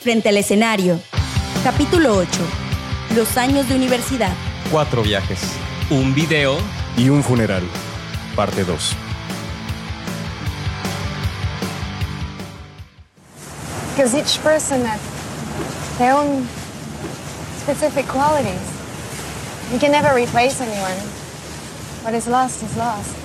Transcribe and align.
Frente 0.00 0.28
al 0.28 0.36
escenario. 0.36 1.00
Capítulo 1.64 2.16
8. 2.16 2.28
Los 3.16 3.36
años 3.36 3.68
de 3.68 3.74
universidad. 3.74 4.32
Cuatro 4.70 5.02
viajes. 5.02 5.40
Un 5.90 6.14
video. 6.14 6.56
Y 6.96 7.08
un 7.08 7.24
funeral. 7.24 7.64
Parte 8.36 8.62
2. 8.64 8.96
Because 13.96 14.14
each 14.14 14.40
person 14.44 14.84
has 14.86 15.00
their 15.98 16.12
own 16.12 16.46
specific 17.60 18.06
qualities. 18.06 18.60
You 19.72 19.80
can 19.80 19.90
never 19.90 20.14
replace 20.14 20.60
anyone. 20.60 20.94
What 22.04 22.14
is 22.14 22.28
lost 22.28 22.62
is 22.62 22.76
lost. 22.76 23.17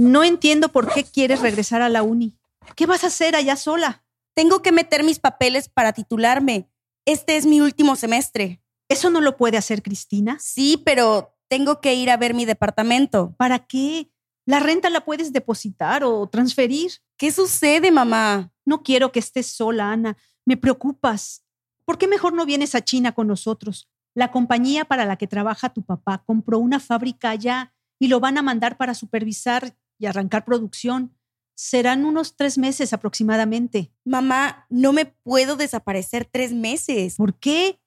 No 0.00 0.24
entiendo 0.24 0.70
por 0.70 0.90
qué 0.90 1.04
quieres 1.04 1.42
regresar 1.42 1.82
a 1.82 1.90
la 1.90 2.02
uni. 2.02 2.34
¿Qué 2.74 2.86
vas 2.86 3.04
a 3.04 3.08
hacer 3.08 3.36
allá 3.36 3.54
sola? 3.54 4.02
Tengo 4.34 4.62
que 4.62 4.72
meter 4.72 5.04
mis 5.04 5.18
papeles 5.18 5.68
para 5.68 5.92
titularme. 5.92 6.70
Este 7.04 7.36
es 7.36 7.44
mi 7.44 7.60
último 7.60 7.96
semestre. 7.96 8.62
¿Eso 8.88 9.10
no 9.10 9.20
lo 9.20 9.36
puede 9.36 9.58
hacer 9.58 9.82
Cristina? 9.82 10.38
Sí, 10.40 10.80
pero 10.86 11.36
tengo 11.48 11.82
que 11.82 11.92
ir 11.92 12.08
a 12.08 12.16
ver 12.16 12.32
mi 12.32 12.46
departamento. 12.46 13.34
¿Para 13.36 13.66
qué? 13.66 14.10
La 14.46 14.58
renta 14.58 14.88
la 14.88 15.04
puedes 15.04 15.34
depositar 15.34 16.02
o 16.02 16.26
transferir. 16.30 16.92
¿Qué 17.18 17.30
sucede, 17.30 17.90
mamá? 17.90 18.54
No 18.64 18.82
quiero 18.82 19.12
que 19.12 19.18
estés 19.18 19.48
sola, 19.48 19.92
Ana. 19.92 20.16
Me 20.46 20.56
preocupas. 20.56 21.44
¿Por 21.84 21.98
qué 21.98 22.08
mejor 22.08 22.32
no 22.32 22.46
vienes 22.46 22.74
a 22.74 22.82
China 22.82 23.12
con 23.12 23.26
nosotros? 23.26 23.90
La 24.14 24.32
compañía 24.32 24.86
para 24.86 25.04
la 25.04 25.16
que 25.16 25.26
trabaja 25.26 25.74
tu 25.74 25.84
papá 25.84 26.24
compró 26.24 26.58
una 26.58 26.80
fábrica 26.80 27.28
allá 27.28 27.74
y 27.98 28.08
lo 28.08 28.18
van 28.18 28.38
a 28.38 28.42
mandar 28.42 28.78
para 28.78 28.94
supervisar 28.94 29.76
y 30.00 30.06
arrancar 30.06 30.44
producción. 30.44 31.14
Serán 31.54 32.04
unos 32.04 32.34
tres 32.34 32.56
meses 32.58 32.92
aproximadamente. 32.92 33.92
Mamá, 34.04 34.66
no 34.70 34.92
me 34.92 35.04
puedo 35.04 35.56
desaparecer 35.56 36.24
tres 36.24 36.52
meses. 36.52 37.16
¿Por 37.16 37.38
qué? 37.38 37.78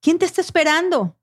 ¿Quién 0.00 0.18
te 0.18 0.24
está 0.24 0.40
esperando? 0.40 1.16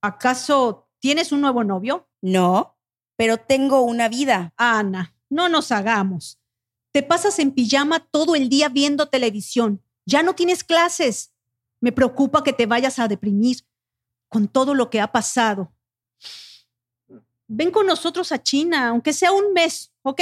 ¿Acaso 0.00 0.88
tienes 1.00 1.32
un 1.32 1.40
nuevo 1.40 1.64
novio? 1.64 2.08
No, 2.22 2.78
pero 3.16 3.38
tengo 3.38 3.82
una 3.82 4.08
vida. 4.08 4.54
Ana, 4.56 5.16
no 5.28 5.48
nos 5.48 5.72
hagamos. 5.72 6.40
Te 6.92 7.02
pasas 7.02 7.38
en 7.40 7.50
pijama 7.50 8.00
todo 8.00 8.36
el 8.36 8.48
día 8.48 8.68
viendo 8.68 9.08
televisión. 9.08 9.82
Ya 10.06 10.22
no 10.22 10.34
tienes 10.34 10.62
clases. 10.62 11.34
Me 11.80 11.90
preocupa 11.90 12.44
que 12.44 12.52
te 12.52 12.66
vayas 12.66 13.00
a 13.00 13.08
deprimir 13.08 13.58
con 14.28 14.46
todo 14.46 14.74
lo 14.74 14.90
que 14.90 15.00
ha 15.00 15.10
pasado. 15.10 15.72
Ven 17.48 17.70
con 17.70 17.86
nosotros 17.86 18.32
a 18.32 18.42
China, 18.42 18.88
aunque 18.88 19.12
sea 19.12 19.32
un 19.32 19.52
mes, 19.52 19.92
¿ok? 20.02 20.20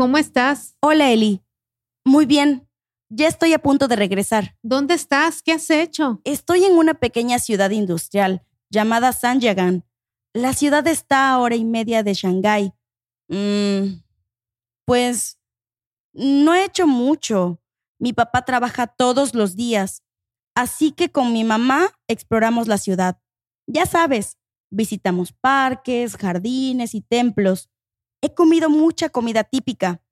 ¿Cómo 0.00 0.16
estás? 0.16 0.78
Hola, 0.80 1.10
Eli. 1.12 1.42
Muy 2.06 2.24
bien. 2.24 2.66
Ya 3.10 3.28
estoy 3.28 3.52
a 3.52 3.58
punto 3.58 3.86
de 3.86 3.96
regresar. 3.96 4.56
¿Dónde 4.62 4.94
estás? 4.94 5.42
¿Qué 5.42 5.52
has 5.52 5.68
hecho? 5.68 6.22
Estoy 6.24 6.64
en 6.64 6.72
una 6.72 6.94
pequeña 6.94 7.38
ciudad 7.38 7.68
industrial 7.68 8.46
llamada 8.70 9.12
Sanjiagan. 9.12 9.84
La 10.32 10.54
ciudad 10.54 10.86
está 10.86 11.30
a 11.30 11.38
hora 11.38 11.54
y 11.54 11.66
media 11.66 12.02
de 12.02 12.14
Shanghái. 12.14 12.72
Mm, 13.28 14.00
pues 14.86 15.38
no 16.14 16.54
he 16.54 16.64
hecho 16.64 16.86
mucho. 16.86 17.60
Mi 17.98 18.14
papá 18.14 18.46
trabaja 18.46 18.86
todos 18.86 19.34
los 19.34 19.54
días. 19.54 20.02
Así 20.54 20.92
que 20.92 21.10
con 21.10 21.34
mi 21.34 21.44
mamá 21.44 21.90
exploramos 22.08 22.68
la 22.68 22.78
ciudad. 22.78 23.20
Ya 23.66 23.84
sabes, 23.84 24.38
visitamos 24.70 25.34
parques, 25.34 26.16
jardines 26.16 26.94
y 26.94 27.02
templos. 27.02 27.68
He 28.22 28.34
comido 28.34 28.68
mucha 28.68 29.08
comida 29.08 29.44
típica. 29.44 30.02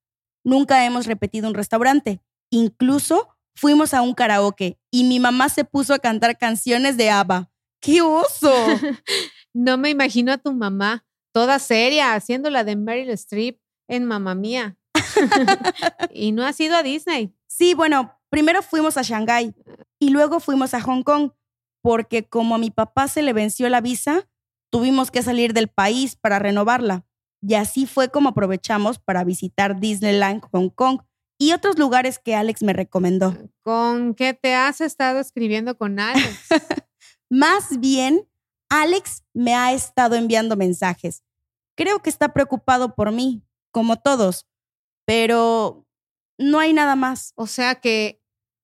Nunca 0.44 0.84
hemos 0.84 1.06
repetido 1.06 1.48
un 1.48 1.54
restaurante. 1.54 2.22
Incluso 2.50 3.28
fuimos 3.54 3.92
a 3.92 4.02
un 4.02 4.14
karaoke 4.14 4.78
y 4.90 5.04
mi 5.04 5.20
mamá 5.20 5.48
se 5.48 5.64
puso 5.64 5.92
a 5.92 5.98
cantar 5.98 6.38
canciones 6.38 6.96
de 6.96 7.10
ABBA. 7.10 7.50
¡Qué 7.80 8.00
oso! 8.02 8.52
no 9.54 9.76
me 9.76 9.90
imagino 9.90 10.32
a 10.32 10.38
tu 10.38 10.52
mamá, 10.52 11.04
toda 11.32 11.58
seria, 11.58 12.14
haciendo 12.14 12.50
la 12.50 12.64
de 12.64 12.76
Meryl 12.76 13.10
Streep 13.10 13.60
en 13.88 14.04
Mamma 14.04 14.34
Mía. 14.34 14.78
y 16.12 16.32
no 16.32 16.44
has 16.44 16.58
ido 16.60 16.76
a 16.76 16.82
Disney. 16.82 17.34
Sí, 17.46 17.74
bueno, 17.74 18.18
primero 18.30 18.62
fuimos 18.62 18.96
a 18.96 19.02
Shanghái 19.02 19.54
y 19.98 20.10
luego 20.10 20.40
fuimos 20.40 20.74
a 20.74 20.80
Hong 20.80 21.02
Kong, 21.02 21.32
porque 21.82 22.24
como 22.24 22.54
a 22.54 22.58
mi 22.58 22.70
papá 22.70 23.08
se 23.08 23.22
le 23.22 23.32
venció 23.32 23.68
la 23.68 23.80
visa, 23.80 24.28
tuvimos 24.70 25.10
que 25.10 25.22
salir 25.22 25.52
del 25.52 25.68
país 25.68 26.16
para 26.16 26.38
renovarla. 26.38 27.07
Y 27.40 27.54
así 27.54 27.86
fue 27.86 28.08
como 28.08 28.30
aprovechamos 28.30 28.98
para 28.98 29.24
visitar 29.24 29.78
Disneyland 29.78 30.42
Hong 30.52 30.70
Kong 30.70 31.00
y 31.38 31.52
otros 31.52 31.78
lugares 31.78 32.18
que 32.18 32.34
Alex 32.34 32.62
me 32.62 32.72
recomendó. 32.72 33.36
¿Con 33.62 34.14
qué 34.14 34.34
te 34.34 34.54
has 34.54 34.80
estado 34.80 35.20
escribiendo 35.20 35.78
con 35.78 36.00
Alex? 36.00 36.48
Más 37.30 37.78
bien, 37.78 38.28
Alex 38.68 39.24
me 39.32 39.54
ha 39.54 39.72
estado 39.72 40.16
enviando 40.16 40.56
mensajes. 40.56 41.22
Creo 41.76 42.02
que 42.02 42.10
está 42.10 42.32
preocupado 42.32 42.94
por 42.96 43.12
mí, 43.12 43.44
como 43.70 43.96
todos, 43.96 44.46
pero 45.04 45.86
no 46.38 46.58
hay 46.58 46.72
nada 46.72 46.96
más. 46.96 47.32
O 47.36 47.46
sea 47.46 47.76
que 47.76 48.20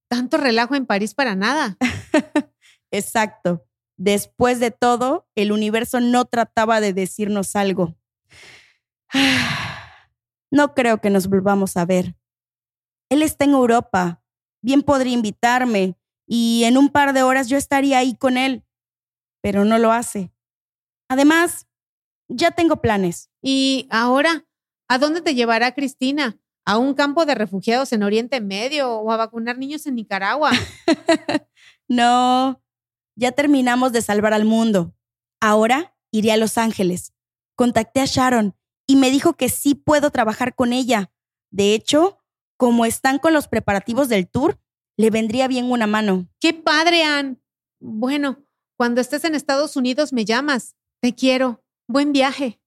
tanto 0.08 0.36
relajo 0.36 0.74
en 0.74 0.86
París 0.86 1.14
para 1.14 1.36
nada. 1.36 1.76
Exacto. 2.90 3.66
Después 3.96 4.58
de 4.58 4.72
todo, 4.72 5.28
el 5.36 5.52
universo 5.52 6.00
no 6.00 6.24
trataba 6.24 6.80
de 6.80 6.92
decirnos 6.92 7.54
algo. 7.54 7.96
No 10.50 10.72
creo 10.72 11.00
que 11.00 11.10
nos 11.10 11.26
volvamos 11.28 11.76
a 11.76 11.84
ver. 11.84 12.14
Él 13.10 13.22
está 13.22 13.44
en 13.44 13.52
Europa. 13.52 14.22
Bien 14.62 14.82
podría 14.82 15.12
invitarme 15.12 15.96
y 16.26 16.62
en 16.64 16.78
un 16.78 16.90
par 16.90 17.12
de 17.12 17.22
horas 17.22 17.48
yo 17.48 17.56
estaría 17.56 17.98
ahí 17.98 18.14
con 18.14 18.36
él, 18.36 18.64
pero 19.42 19.64
no 19.64 19.78
lo 19.78 19.92
hace. 19.92 20.32
Además, 21.08 21.66
ya 22.28 22.52
tengo 22.52 22.80
planes. 22.80 23.30
¿Y 23.42 23.88
ahora? 23.90 24.46
¿A 24.88 24.98
dónde 24.98 25.20
te 25.20 25.34
llevará 25.34 25.74
Cristina? 25.74 26.38
¿A 26.64 26.78
un 26.78 26.94
campo 26.94 27.26
de 27.26 27.34
refugiados 27.34 27.92
en 27.92 28.02
Oriente 28.02 28.40
Medio 28.40 28.92
o 28.92 29.10
a 29.10 29.16
vacunar 29.16 29.58
niños 29.58 29.86
en 29.86 29.96
Nicaragua? 29.96 30.50
no, 31.88 32.62
ya 33.16 33.32
terminamos 33.32 33.92
de 33.92 34.02
salvar 34.02 34.32
al 34.32 34.44
mundo. 34.44 34.94
Ahora 35.40 35.94
iré 36.10 36.32
a 36.32 36.36
Los 36.36 36.56
Ángeles. 36.58 37.12
Contacté 37.54 38.00
a 38.00 38.06
Sharon 38.06 38.56
y 38.86 38.96
me 38.96 39.10
dijo 39.10 39.34
que 39.34 39.48
sí 39.48 39.74
puedo 39.74 40.10
trabajar 40.10 40.54
con 40.54 40.72
ella. 40.72 41.10
De 41.50 41.74
hecho, 41.74 42.18
como 42.56 42.84
están 42.84 43.18
con 43.18 43.32
los 43.32 43.48
preparativos 43.48 44.08
del 44.08 44.28
tour, 44.28 44.58
le 44.96 45.10
vendría 45.10 45.48
bien 45.48 45.70
una 45.70 45.86
mano. 45.86 46.28
¡Qué 46.40 46.52
padre, 46.52 47.02
Ann! 47.04 47.42
Bueno, 47.80 48.44
cuando 48.76 49.00
estés 49.00 49.24
en 49.24 49.34
Estados 49.34 49.76
Unidos 49.76 50.12
me 50.12 50.24
llamas. 50.24 50.76
Te 51.00 51.14
quiero. 51.14 51.62
Buen 51.86 52.12
viaje. 52.12 52.60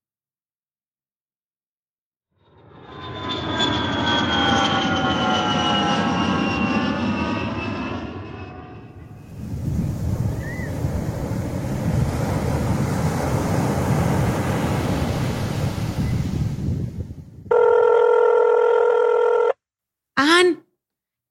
Ann, 20.20 20.66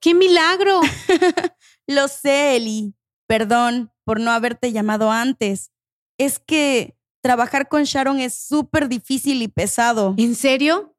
¡Qué 0.07 0.13
milagro! 0.13 0.79
Lo 1.85 2.07
sé, 2.07 2.55
Eli. 2.55 2.95
Perdón 3.27 3.91
por 4.05 4.21
no 4.21 4.31
haberte 4.31 4.71
llamado 4.71 5.11
antes. 5.11 5.73
Es 6.17 6.39
que 6.39 6.95
trabajar 7.21 7.67
con 7.67 7.83
Sharon 7.83 8.21
es 8.21 8.33
súper 8.33 8.87
difícil 8.87 9.41
y 9.41 9.49
pesado. 9.49 10.15
¿En 10.17 10.35
serio? 10.35 10.95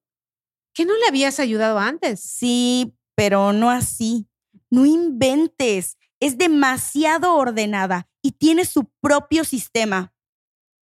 ¿Que 0.74 0.84
no 0.84 0.94
le 0.94 1.06
habías 1.06 1.40
ayudado 1.40 1.78
antes? 1.78 2.20
Sí, 2.20 2.98
pero 3.14 3.54
no 3.54 3.70
así. 3.70 4.28
No 4.68 4.84
inventes. 4.84 5.96
Es 6.20 6.36
demasiado 6.36 7.34
ordenada 7.34 8.10
y 8.20 8.32
tiene 8.32 8.66
su 8.66 8.90
propio 9.00 9.44
sistema. 9.44 10.12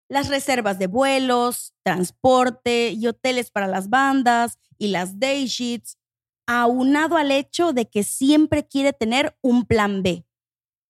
Las 0.08 0.28
reservas 0.28 0.78
de 0.78 0.86
vuelos, 0.86 1.74
transporte 1.82 2.90
y 2.90 3.04
hoteles 3.08 3.50
para 3.50 3.66
las 3.66 3.90
bandas 3.90 4.60
y 4.78 4.88
las 4.88 5.18
day 5.18 5.46
sheets 5.46 5.98
aunado 6.46 7.16
al 7.16 7.30
hecho 7.30 7.72
de 7.72 7.88
que 7.88 8.02
siempre 8.02 8.66
quiere 8.66 8.92
tener 8.92 9.36
un 9.42 9.64
plan 9.64 10.02
B, 10.02 10.26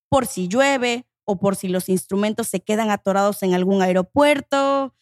por 0.08 0.26
si 0.26 0.48
llueve 0.48 1.06
o 1.24 1.38
por 1.38 1.56
si 1.56 1.68
los 1.68 1.88
instrumentos 1.88 2.48
se 2.48 2.60
quedan 2.60 2.90
atorados 2.90 3.42
en 3.42 3.54
algún 3.54 3.82
aeropuerto. 3.82 4.94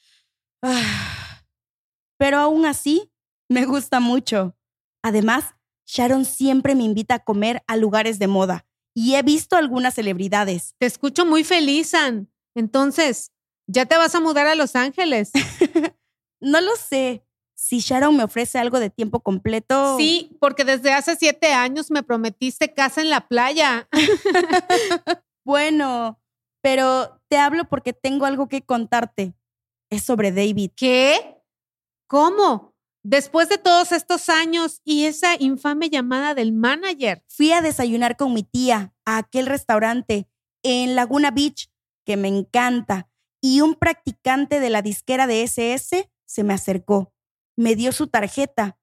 Pero 2.19 2.39
aún 2.39 2.67
así, 2.67 3.13
me 3.49 3.65
gusta 3.65 4.01
mucho. 4.01 4.57
Además, 5.03 5.55
Sharon 5.87 6.25
siempre 6.25 6.75
me 6.75 6.85
invita 6.85 7.15
a 7.15 7.25
comer 7.25 7.63
a 7.67 7.77
lugares 7.77 8.19
de 8.19 8.29
moda 8.29 8.67
y 8.95 9.15
he 9.15 9.23
visto 9.23 9.57
algunas 9.57 9.95
celebridades. 9.95 10.75
Te 10.79 10.87
escucho 10.87 11.25
muy 11.25 11.45
feliz, 11.45 11.95
Ann. 11.95 12.31
Entonces, 12.55 13.33
¿ya 13.67 13.87
te 13.87 13.97
vas 13.97 14.15
a 14.15 14.21
mudar 14.21 14.47
a 14.47 14.55
Los 14.55 14.77
Ángeles? 14.77 15.33
no 16.41 16.61
lo 16.61 16.77
sé. 16.77 17.25
Si 17.63 17.81
Sharon 17.81 18.17
me 18.17 18.25
ofrece 18.25 18.59
algo 18.59 18.81
de 18.81 18.89
tiempo 18.89 19.21
completo. 19.21 19.99
Sí, 19.99 20.35
porque 20.41 20.65
desde 20.65 20.95
hace 20.95 21.15
siete 21.17 21.53
años 21.53 21.91
me 21.91 22.03
prometiste 22.03 22.73
casa 22.73 23.03
en 23.03 23.11
la 23.11 23.29
playa. 23.29 23.87
bueno, 25.45 26.19
pero 26.63 27.21
te 27.29 27.37
hablo 27.37 27.69
porque 27.69 27.93
tengo 27.93 28.25
algo 28.25 28.49
que 28.49 28.63
contarte. 28.63 29.35
Es 29.91 30.05
sobre 30.05 30.33
David. 30.33 30.71
¿Qué? 30.75 31.37
¿Cómo? 32.09 32.75
Después 33.03 33.51
de 33.51 33.59
todos 33.59 33.93
estos 33.93 34.31
años 34.31 34.81
y 34.83 35.05
esa 35.05 35.35
infame 35.39 35.91
llamada 35.91 36.35
del 36.35 36.55
manager. 36.55 37.23
Fui 37.29 37.53
a 37.53 37.61
desayunar 37.61 38.17
con 38.17 38.33
mi 38.33 38.43
tía 38.43 38.95
a 39.05 39.19
aquel 39.19 39.45
restaurante 39.45 40.27
en 40.63 40.95
Laguna 40.97 41.31
Beach, 41.31 41.71
que 42.07 42.17
me 42.17 42.29
encanta, 42.29 43.11
y 43.43 43.61
un 43.61 43.75
practicante 43.75 44.61
de 44.61 44.71
la 44.71 44.81
disquera 44.81 45.27
de 45.27 45.43
SS 45.43 46.11
se 46.25 46.43
me 46.43 46.55
acercó. 46.55 47.13
Me 47.61 47.77
dio 47.77 47.93
su 47.93 48.07
tarjeta, 48.07 48.79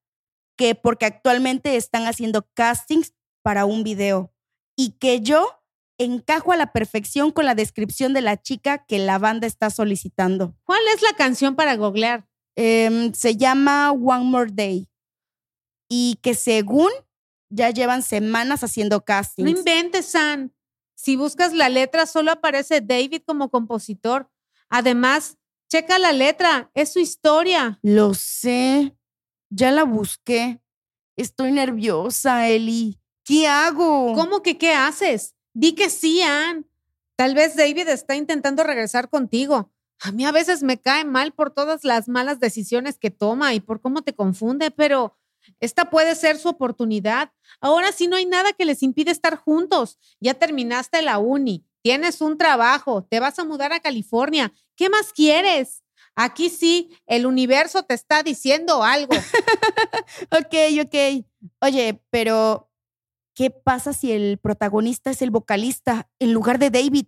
que 0.56 0.76
porque 0.76 1.08
actualmente 1.08 1.76
están 1.78 2.06
haciendo 2.06 2.48
castings 2.54 3.12
para 3.42 3.66
un 3.66 3.84
video, 3.84 4.32
y 4.76 4.92
que 5.00 5.22
yo 5.22 5.50
encajo 5.98 6.52
a 6.52 6.58
la 6.58 6.72
perfección 6.72 7.32
con 7.32 7.46
la 7.46 7.56
descripción 7.56 8.14
de 8.14 8.22
la 8.22 8.40
chica 8.40 8.86
que 8.86 9.00
la 9.00 9.18
banda 9.18 9.48
está 9.48 9.72
solicitando. 9.72 10.56
¿Cuál 10.64 10.82
es 10.94 11.02
la 11.02 11.14
canción 11.14 11.56
para 11.56 11.76
googlear? 11.76 12.30
Em, 12.56 13.14
se 13.14 13.36
llama 13.36 13.92
One 13.92 14.26
More 14.26 14.52
Day. 14.54 14.88
Y 15.90 16.20
que 16.22 16.36
según 16.36 16.92
ya 17.50 17.72
llevan 17.72 18.04
semanas 18.04 18.64
haciendo 18.64 19.04
castings. 19.04 19.52
No 19.52 19.58
inventes, 19.58 20.06
San. 20.06 20.54
Si 20.96 21.16
buscas 21.16 21.54
la 21.54 21.70
letra, 21.70 22.06
solo 22.06 22.32
aparece 22.32 22.82
David 22.82 23.24
como 23.26 23.50
compositor. 23.50 24.30
Además, 24.70 25.37
checa 25.68 26.00
la 26.00 26.12
letra, 26.12 26.72
es 26.74 26.94
su 26.94 27.00
historia. 27.00 27.80
Lo 27.82 28.14
sé. 28.14 28.96
Ya 29.50 29.72
la 29.72 29.84
busqué. 29.84 30.62
Estoy 31.16 31.52
nerviosa, 31.52 32.48
Eli. 32.48 33.00
¿Qué 33.24 33.48
hago? 33.48 34.14
¿Cómo 34.14 34.42
que 34.42 34.58
qué 34.58 34.74
haces? 34.74 35.36
Di 35.54 35.74
que 35.74 35.90
sí, 35.90 36.22
Ann. 36.22 36.68
Tal 37.16 37.34
vez 37.34 37.56
David 37.56 37.88
está 37.88 38.16
intentando 38.16 38.64
regresar 38.64 39.10
contigo. 39.10 39.72
A 40.00 40.12
mí 40.12 40.26
a 40.26 40.32
veces 40.32 40.62
me 40.62 40.80
cae 40.80 41.06
mal 41.06 41.34
por 41.34 41.52
todas 41.52 41.84
las 41.84 42.08
malas 42.08 42.40
decisiones 42.40 43.00
que 43.00 43.10
toma 43.10 43.54
y 43.54 43.60
por 43.60 43.82
cómo 43.82 44.04
te 44.04 44.14
confunde, 44.14 44.70
pero 44.70 45.18
esta 45.60 45.90
puede 45.90 46.14
ser 46.16 46.38
su 46.38 46.50
oportunidad. 46.50 47.32
Ahora 47.60 47.92
sí 47.92 48.08
no 48.08 48.16
hay 48.16 48.26
nada 48.26 48.54
que 48.54 48.66
les 48.66 48.84
impide 48.84 49.12
estar 49.12 49.38
juntos. 49.38 49.98
Ya 50.20 50.36
terminaste 50.36 51.02
la 51.02 51.18
uni, 51.18 51.66
tienes 51.82 52.22
un 52.22 52.38
trabajo, 52.38 53.04
te 53.04 53.20
vas 53.20 53.40
a 53.40 53.46
mudar 53.46 53.74
a 53.74 53.80
California. 53.80 54.54
¿Qué 54.78 54.90
más 54.90 55.12
quieres? 55.12 55.84
Aquí 56.16 56.50
sí, 56.50 56.98
el 57.06 57.26
universo 57.26 57.84
te 57.84 57.94
está 57.94 58.24
diciendo 58.24 58.84
algo. 58.84 59.14
ok, 60.32 60.86
ok. 60.86 61.26
Oye, 61.62 62.02
pero 62.10 62.68
¿Qué 63.38 63.52
pasa 63.52 63.94
si 63.94 64.12
el 64.12 64.40
protagonista 64.40 65.12
es 65.12 65.22
el 65.22 65.30
vocalista 65.30 66.10
en 66.18 66.34
lugar 66.34 66.58
de 66.58 66.72
David? 66.72 67.06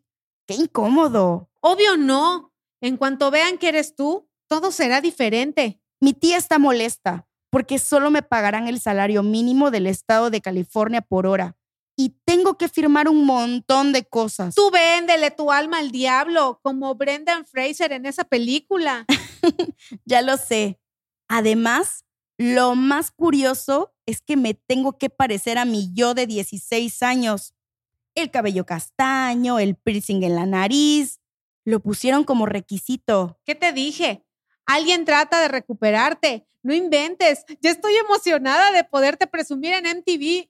¡Qué 0.48 0.54
incómodo! 0.54 1.50
Obvio 1.60 1.98
no. 1.98 2.54
En 2.81 2.98
cuanto 2.98 3.31
vean 3.31 3.57
que 3.57 3.69
eres 3.69 3.95
tú, 3.95 4.30
todo 4.48 4.69
será 4.69 5.01
diferente. 5.01 5.81
Mi 6.00 6.13
tía 6.13 6.38
está 6.38 6.60
molesta 6.60 7.27
porque 7.50 7.80
solo 7.80 8.12
me 8.12 8.22
pagarán 8.22 8.68
el 8.68 8.80
salario 8.80 9.24
mínimo 9.24 9.72
del 9.72 9.88
estado 9.88 10.30
de 10.30 10.39
California 10.39 11.01
por 11.01 11.25
hora. 11.25 11.57
Y 12.00 12.16
tengo 12.24 12.57
que 12.57 12.69
firmar 12.69 13.10
un 13.10 13.25
montón 13.25 13.92
de 13.92 14.06
cosas. 14.06 14.56
Tú 14.56 14.72
véndele 14.72 15.31
tu 15.31 15.51
alma 15.51 15.80
al 15.80 15.92
diablo, 15.92 16.62
como 16.63 16.96
Brendan 16.96 17.46
Fraser 17.46 17.92
en 17.92 18.06
esa 18.06 18.24
película. 18.24 19.06
ya 20.06 20.22
lo 20.22 20.38
sé. 20.38 20.80
Además, 21.28 22.06
lo 22.38 22.75
más 22.75 23.12
curioso 23.12 23.94
es 24.06 24.22
que 24.22 24.38
me 24.38 24.54
tengo 24.54 24.98
que 24.98 25.10
parecer 25.10 25.57
a 25.57 25.66
mi 25.66 25.92
yo 25.94 26.13
de 26.13 26.25
16 26.25 27.04
años. 27.04 27.54
El 28.16 28.31
cabello 28.31 28.66
castaño, 28.66 29.60
el 29.60 29.75
piercing 29.75 30.24
en 30.24 30.36
la 30.36 30.46
nariz, 30.46 31.19
lo 31.66 31.81
pusieron 31.81 32.24
como 32.24 32.46
requisito. 32.46 33.42
¿Qué 33.44 33.56
te 33.56 33.74
dije? 33.74 34.24
Alguien 34.66 35.04
trata 35.04 35.42
de 35.42 35.50
recuperarte. 35.50 36.48
No 36.63 36.74
inventes. 36.74 37.44
Ya 37.60 37.72
estoy 37.72 37.96
emocionada 37.98 38.72
de 38.72 38.86
poderte 38.86 39.28
presumir 39.28 39.74
en 39.74 39.98
MTV 39.98 40.50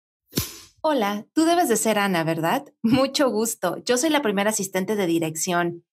Hola, 0.83 1.27
tú 1.33 1.45
debes 1.45 1.69
de 1.69 1.77
ser 1.77 1.99
Ana, 1.99 2.23
¿verdad? 2.23 2.65
Mucho 2.81 3.29
gusto. 3.29 3.77
Yo 3.85 3.97
soy 3.97 4.09
la 4.09 4.23
primera 4.23 4.49
asistente 4.49 4.95
de 4.95 5.05
dirección. 5.05 5.85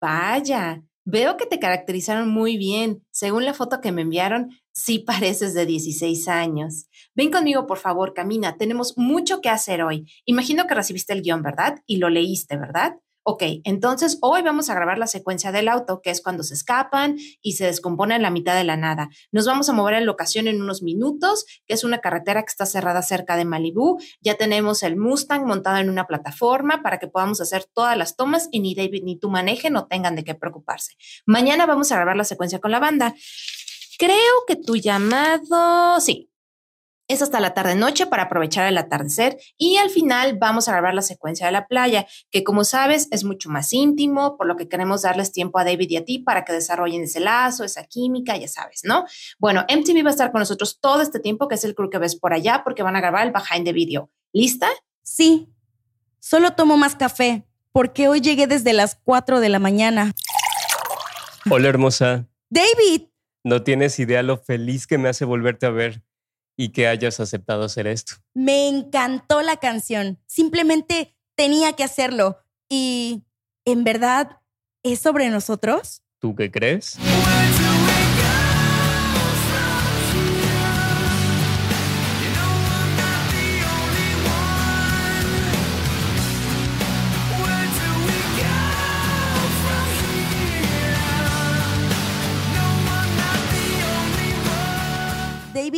Vaya, 0.00 0.82
veo 1.04 1.36
que 1.36 1.46
te 1.46 1.60
caracterizaron 1.60 2.28
muy 2.28 2.56
bien. 2.56 3.06
Según 3.12 3.44
la 3.44 3.54
foto 3.54 3.80
que 3.80 3.92
me 3.92 4.02
enviaron, 4.02 4.50
sí 4.72 4.98
pareces 4.98 5.54
de 5.54 5.64
16 5.64 6.26
años. 6.26 6.86
Ven 7.14 7.30
conmigo, 7.30 7.68
por 7.68 7.78
favor, 7.78 8.14
camina. 8.14 8.56
Tenemos 8.56 8.98
mucho 8.98 9.40
que 9.40 9.48
hacer 9.48 9.80
hoy. 9.80 10.10
Imagino 10.24 10.66
que 10.66 10.74
recibiste 10.74 11.12
el 11.12 11.22
guion, 11.22 11.42
¿verdad? 11.42 11.76
Y 11.86 11.98
lo 11.98 12.10
leíste, 12.10 12.56
¿verdad? 12.56 12.96
Ok, 13.24 13.44
entonces 13.62 14.18
hoy 14.20 14.42
vamos 14.42 14.68
a 14.68 14.74
grabar 14.74 14.98
la 14.98 15.06
secuencia 15.06 15.52
del 15.52 15.68
auto, 15.68 16.02
que 16.02 16.10
es 16.10 16.20
cuando 16.20 16.42
se 16.42 16.54
escapan 16.54 17.16
y 17.40 17.52
se 17.52 17.66
descomponen 17.66 18.16
en 18.16 18.22
la 18.22 18.30
mitad 18.30 18.56
de 18.56 18.64
la 18.64 18.76
nada. 18.76 19.10
Nos 19.30 19.46
vamos 19.46 19.68
a 19.68 19.72
mover 19.72 19.94
en 19.94 20.06
locación 20.06 20.48
en 20.48 20.60
unos 20.60 20.82
minutos, 20.82 21.44
que 21.66 21.74
es 21.74 21.84
una 21.84 21.98
carretera 21.98 22.42
que 22.42 22.50
está 22.50 22.66
cerrada 22.66 23.00
cerca 23.02 23.36
de 23.36 23.44
Malibú. 23.44 24.00
Ya 24.20 24.34
tenemos 24.34 24.82
el 24.82 24.96
Mustang 24.96 25.46
montado 25.46 25.76
en 25.76 25.88
una 25.88 26.08
plataforma 26.08 26.82
para 26.82 26.98
que 26.98 27.06
podamos 27.06 27.40
hacer 27.40 27.64
todas 27.72 27.96
las 27.96 28.16
tomas 28.16 28.48
y 28.50 28.58
ni 28.58 28.74
David 28.74 29.04
ni 29.04 29.16
tú 29.16 29.30
manejen 29.30 29.74
no 29.74 29.86
tengan 29.86 30.16
de 30.16 30.24
qué 30.24 30.34
preocuparse. 30.34 30.96
Mañana 31.24 31.64
vamos 31.66 31.92
a 31.92 31.96
grabar 31.96 32.16
la 32.16 32.24
secuencia 32.24 32.58
con 32.58 32.72
la 32.72 32.80
banda. 32.80 33.14
Creo 33.98 34.44
que 34.48 34.56
tu 34.56 34.74
llamado, 34.74 36.00
sí, 36.00 36.31
es 37.08 37.22
hasta 37.22 37.40
la 37.40 37.54
tarde-noche 37.54 38.06
para 38.06 38.24
aprovechar 38.24 38.66
el 38.66 38.78
atardecer 38.78 39.38
y 39.58 39.76
al 39.76 39.90
final 39.90 40.38
vamos 40.38 40.68
a 40.68 40.72
grabar 40.72 40.94
la 40.94 41.02
secuencia 41.02 41.46
de 41.46 41.52
la 41.52 41.66
playa, 41.66 42.06
que 42.30 42.44
como 42.44 42.64
sabes 42.64 43.08
es 43.10 43.24
mucho 43.24 43.50
más 43.50 43.72
íntimo, 43.72 44.36
por 44.36 44.46
lo 44.46 44.56
que 44.56 44.68
queremos 44.68 45.02
darles 45.02 45.32
tiempo 45.32 45.58
a 45.58 45.64
David 45.64 45.90
y 45.90 45.96
a 45.96 46.04
ti 46.04 46.18
para 46.20 46.44
que 46.44 46.52
desarrollen 46.52 47.02
ese 47.02 47.20
lazo, 47.20 47.64
esa 47.64 47.84
química, 47.84 48.36
ya 48.36 48.48
sabes, 48.48 48.82
¿no? 48.84 49.04
Bueno, 49.38 49.64
MTV 49.68 50.04
va 50.04 50.10
a 50.10 50.12
estar 50.12 50.32
con 50.32 50.38
nosotros 50.40 50.78
todo 50.80 51.02
este 51.02 51.20
tiempo, 51.20 51.48
que 51.48 51.56
es 51.56 51.64
el 51.64 51.74
crew 51.74 51.90
que 51.90 51.98
ves 51.98 52.16
por 52.16 52.32
allá, 52.32 52.62
porque 52.64 52.82
van 52.82 52.96
a 52.96 53.00
grabar 53.00 53.26
el 53.26 53.32
behind 53.32 53.64
the 53.64 53.72
video. 53.72 54.10
¿Lista? 54.32 54.68
Sí. 55.02 55.48
Solo 56.20 56.52
tomo 56.52 56.76
más 56.76 56.94
café, 56.94 57.44
porque 57.72 58.08
hoy 58.08 58.20
llegué 58.20 58.46
desde 58.46 58.72
las 58.72 58.96
4 59.04 59.40
de 59.40 59.48
la 59.48 59.58
mañana. 59.58 60.12
Hola, 61.50 61.68
hermosa. 61.68 62.28
David. 62.48 63.08
No 63.44 63.64
tienes 63.64 63.98
idea 63.98 64.22
lo 64.22 64.38
feliz 64.38 64.86
que 64.86 64.98
me 64.98 65.08
hace 65.08 65.24
volverte 65.24 65.66
a 65.66 65.70
ver 65.70 66.02
y 66.56 66.70
que 66.70 66.86
hayas 66.86 67.20
aceptado 67.20 67.64
hacer 67.64 67.86
esto. 67.86 68.14
Me 68.34 68.68
encantó 68.68 69.42
la 69.42 69.56
canción. 69.56 70.18
Simplemente 70.26 71.16
tenía 71.34 71.72
que 71.74 71.84
hacerlo. 71.84 72.38
Y, 72.68 73.24
¿en 73.64 73.84
verdad 73.84 74.40
es 74.82 75.00
sobre 75.00 75.30
nosotros? 75.30 76.02
¿Tú 76.18 76.34
qué 76.34 76.50
crees? 76.50 76.98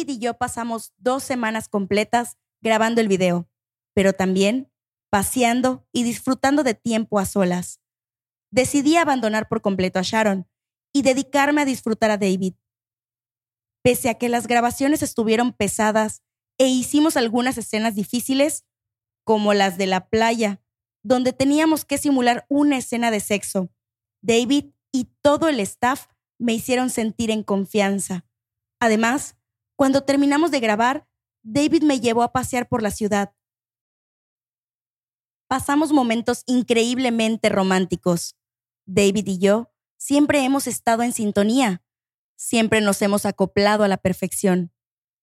David 0.05 0.17
y 0.17 0.19
yo 0.19 0.35
pasamos 0.35 0.93
dos 0.99 1.23
semanas 1.23 1.69
completas 1.69 2.37
grabando 2.61 3.01
el 3.01 3.09
video, 3.09 3.49
pero 3.95 4.13
también 4.13 4.71
paseando 5.11 5.87
y 5.93 6.03
disfrutando 6.03 6.63
de 6.63 6.75
tiempo 6.75 7.19
a 7.19 7.25
solas. 7.25 7.81
Decidí 8.51 8.97
abandonar 8.97 9.49
por 9.49 9.63
completo 9.63 9.99
a 9.99 10.03
Sharon 10.03 10.47
y 10.93 11.03
dedicarme 11.03 11.63
a 11.63 11.65
disfrutar 11.65 12.11
a 12.11 12.19
David. 12.19 12.55
Pese 13.83 14.11
a 14.11 14.15
que 14.15 14.29
las 14.29 14.47
grabaciones 14.47 15.03
estuvieron 15.03 15.53
pesadas 15.53 16.23
e 16.59 16.67
hicimos 16.67 17.17
algunas 17.17 17.57
escenas 17.57 17.95
difíciles, 17.95 18.65
como 19.25 19.55
las 19.55 19.79
de 19.79 19.87
la 19.87 20.09
playa, 20.09 20.61
donde 21.03 21.33
teníamos 21.33 21.85
que 21.85 21.99
simular 21.99 22.45
una 22.49 22.77
escena 22.77 23.11
de 23.11 23.21
sexo, 23.21 23.71
David 24.23 24.67
y 24.93 25.09
todo 25.23 25.49
el 25.49 25.61
staff 25.61 26.07
me 26.39 26.53
hicieron 26.53 26.91
sentir 26.91 27.31
en 27.31 27.43
confianza. 27.43 28.27
Además, 28.81 29.37
cuando 29.77 30.03
terminamos 30.03 30.51
de 30.51 30.61
grabar, 30.61 31.07
David 31.43 31.83
me 31.83 32.01
llevó 32.01 32.23
a 32.23 32.33
pasear 32.33 32.69
por 32.69 32.83
la 32.83 32.91
ciudad. 32.91 33.35
Pasamos 35.47 35.93
momentos 35.93 36.43
increíblemente 36.47 37.49
románticos. 37.49 38.37
David 38.87 39.27
y 39.27 39.39
yo 39.39 39.73
siempre 39.97 40.45
hemos 40.45 40.67
estado 40.67 41.03
en 41.03 41.13
sintonía. 41.13 41.83
Siempre 42.37 42.81
nos 42.81 43.01
hemos 43.03 43.27
acoplado 43.27 43.85
a 43.85 43.89
la 43.89 43.97
perfección. 43.97 44.73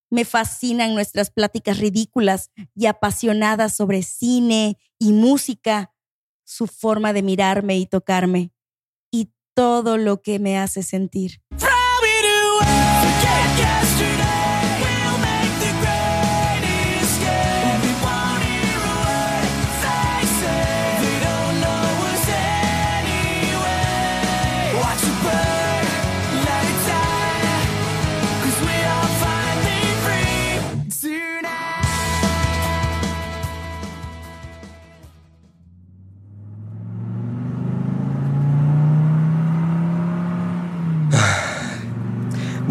Me 0.10 0.26
fascinan 0.26 0.94
nuestras 0.94 1.32
pláticas 1.32 1.80
ridículas 1.80 2.52
y 2.76 2.86
apasionadas 2.86 3.76
sobre 3.76 4.04
cine 4.04 4.78
y 5.00 5.14
música, 5.14 5.94
su 6.44 6.68
forma 6.68 7.14
de 7.14 7.24
mirarme 7.24 7.78
y 7.78 7.86
tocarme 7.86 8.52
todo 9.54 9.98
lo 9.98 10.22
que 10.22 10.40
me 10.40 10.58
hace 10.58 10.84
sentir. 10.84 11.42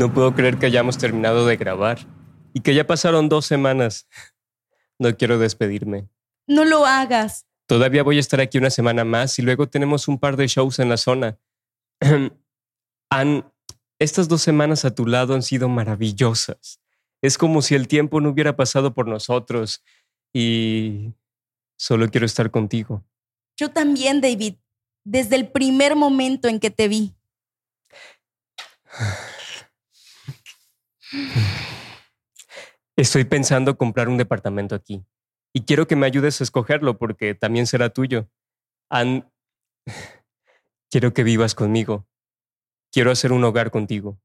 No 0.00 0.11
puedo 0.14 0.35
creer 0.35 0.59
que 0.59 0.64
hayamos 0.64 0.97
terminado 0.97 1.45
de 1.45 1.59
grabar 1.59 1.99
y 2.54 2.61
que 2.61 2.75
ya 2.75 2.87
pasaron 2.87 3.28
dos 3.28 3.45
semanas. 3.45 4.09
No 4.99 5.14
quiero 5.14 5.38
despedirme. 5.38 6.09
No 6.47 6.64
lo 6.64 6.87
hagas. 6.87 7.45
Todavía 7.66 8.02
voy 8.02 8.16
a 8.16 8.21
estar 8.21 8.40
aquí 8.40 8.57
una 8.57 8.71
semana 8.71 9.04
más 9.04 9.38
y 9.38 9.42
luego 9.42 9.69
tenemos 9.69 10.09
un 10.09 10.19
par 10.19 10.38
de 10.38 10.49
shows 10.49 10.78
en 10.78 10.88
la 10.88 10.97
zona. 10.97 11.38
Ann, 13.11 13.45
estas 13.99 14.26
dos 14.26 14.40
semanas 14.40 14.87
a 14.87 14.95
tu 14.95 15.04
lado 15.04 15.35
han 15.35 15.42
sido 15.42 15.69
maravillosas. 15.69 16.80
Es 17.21 17.37
como 17.37 17.61
si 17.61 17.75
el 17.75 17.87
tiempo 17.87 18.23
no 18.23 18.30
hubiera 18.30 18.57
pasado 18.57 18.95
por 18.95 19.07
nosotros 19.07 19.85
y 20.33 21.12
solo 21.76 22.09
quiero 22.09 22.25
estar 22.25 22.50
contigo. 22.50 23.04
Yo 23.54 23.71
también, 23.71 24.23
David, 24.23 24.54
desde 25.04 25.37
el 25.37 25.50
primer 25.50 25.95
momento 25.95 26.49
en 26.49 26.59
que 26.59 26.71
te 26.71 26.88
vi. 26.88 27.14
Estoy 32.96 33.24
pensando 33.24 33.76
comprar 33.76 34.08
un 34.08 34.18
departamento 34.18 34.74
aquí 34.74 35.04
y 35.52 35.64
quiero 35.64 35.86
que 35.86 35.96
me 35.96 36.06
ayudes 36.06 36.40
a 36.40 36.44
escogerlo 36.44 36.98
porque 36.98 37.34
también 37.34 37.66
será 37.66 37.90
tuyo. 37.90 38.28
Ann, 38.88 39.30
quiero 40.90 41.12
que 41.12 41.24
vivas 41.24 41.54
conmigo. 41.54 42.06
Quiero 42.92 43.10
hacer 43.10 43.32
un 43.32 43.44
hogar 43.44 43.70
contigo. 43.70 44.20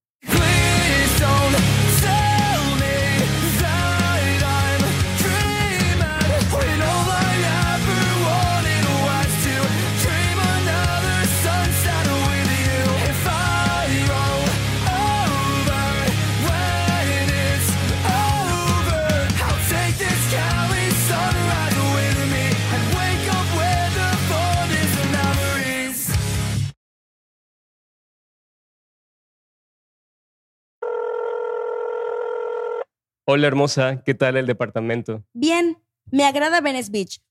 Hola 33.28 33.48
hermosa, 33.48 34.04
¿qué 34.04 34.14
tal 34.14 34.38
el 34.38 34.46
departamento? 34.46 35.24
Bien, 35.34 35.80
me 36.12 36.26
agrada 36.26 36.62
Venice 36.62 36.92
Beach, 36.92 37.24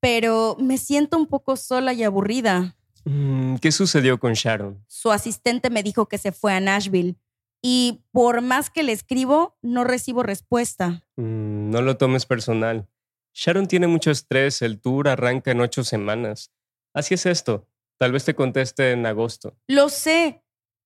pero 0.00 0.56
me 0.58 0.76
siento 0.76 1.16
un 1.16 1.28
poco 1.28 1.56
sola 1.56 1.92
y 1.92 2.02
aburrida. 2.02 2.76
Mm, 3.04 3.58
¿Qué 3.58 3.70
sucedió 3.70 4.18
con 4.18 4.32
Sharon? 4.32 4.84
Su 4.88 5.12
asistente 5.12 5.70
me 5.70 5.84
dijo 5.84 6.06
que 6.06 6.18
se 6.18 6.32
fue 6.32 6.52
a 6.52 6.58
Nashville 6.58 7.14
y 7.62 8.02
por 8.10 8.42
más 8.42 8.70
que 8.70 8.82
le 8.82 8.90
escribo, 8.90 9.56
no 9.62 9.84
recibo 9.84 10.24
respuesta. 10.24 11.04
Mm, 11.14 11.70
no 11.70 11.80
lo 11.80 11.96
tomes 11.96 12.26
personal. 12.26 12.88
Sharon 13.32 13.68
tiene 13.68 13.86
mucho 13.86 14.10
estrés, 14.10 14.62
el 14.62 14.80
tour 14.80 15.08
arranca 15.08 15.52
en 15.52 15.60
ocho 15.60 15.84
semanas. 15.84 16.50
Así 16.92 17.14
es 17.14 17.24
esto. 17.24 17.68
Tal 17.98 18.10
vez 18.10 18.24
te 18.24 18.34
conteste 18.34 18.90
en 18.90 19.06
agosto. 19.06 19.56
Lo 19.68 19.90
sé. 19.90 20.42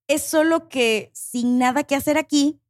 Es 0.07 0.23
solo 0.23 0.69
que, 0.69 1.11
sin 1.14 1.59
nada 1.59 1.85
que 1.85 1.95
hacer 1.95 2.19
aquí, 2.19 2.61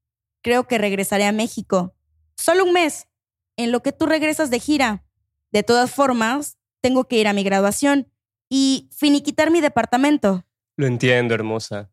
creo 0.43 0.67
que 0.67 0.79
regresaré 0.79 1.25
a 1.25 1.33
México. 1.33 1.95
Solo 2.37 2.65
un 2.65 2.73
mes, 2.73 3.09
en 3.57 3.73
lo 3.73 3.83
que 3.83 3.93
tú 3.93 4.07
regresas 4.07 4.51
de 4.51 4.61
gira. 4.61 5.05
De 5.53 5.63
todas 5.63 5.91
formas, 5.91 6.59
tengo 6.81 7.05
que 7.05 7.19
ir 7.19 7.29
a 7.29 7.33
mi 7.33 7.43
graduación 7.43 8.11
y 8.49 8.89
finiquitar 8.93 9.51
mi 9.51 9.61
departamento. 9.61 10.45
Lo 10.77 10.87
entiendo, 10.87 11.35
hermosa. 11.35 11.91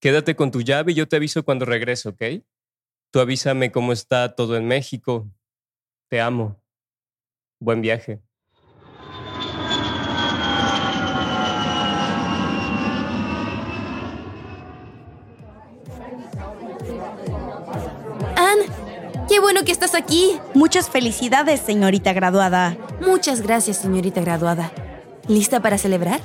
Quédate 0.00 0.36
con 0.36 0.50
tu 0.50 0.60
llave 0.60 0.92
y 0.92 0.94
yo 0.94 1.08
te 1.08 1.16
aviso 1.16 1.44
cuando 1.44 1.64
regrese, 1.64 2.08
¿ok? 2.10 2.22
Tú 3.10 3.20
avísame 3.20 3.72
cómo 3.72 3.92
está 3.92 4.34
todo 4.34 4.56
en 4.56 4.66
México. 4.66 5.30
Te 6.08 6.20
amo. 6.20 6.60
Buen 7.60 7.80
viaje. 7.80 8.23
Qué 19.28 19.40
bueno 19.40 19.64
que 19.64 19.72
estás 19.72 19.94
aquí. 19.94 20.38
Muchas 20.52 20.90
felicidades, 20.90 21.60
señorita 21.60 22.12
graduada. 22.12 22.76
Muchas 23.00 23.40
gracias, 23.40 23.78
señorita 23.78 24.20
graduada. 24.20 24.70
¿Lista 25.28 25.60
para 25.60 25.78
celebrar? 25.78 26.20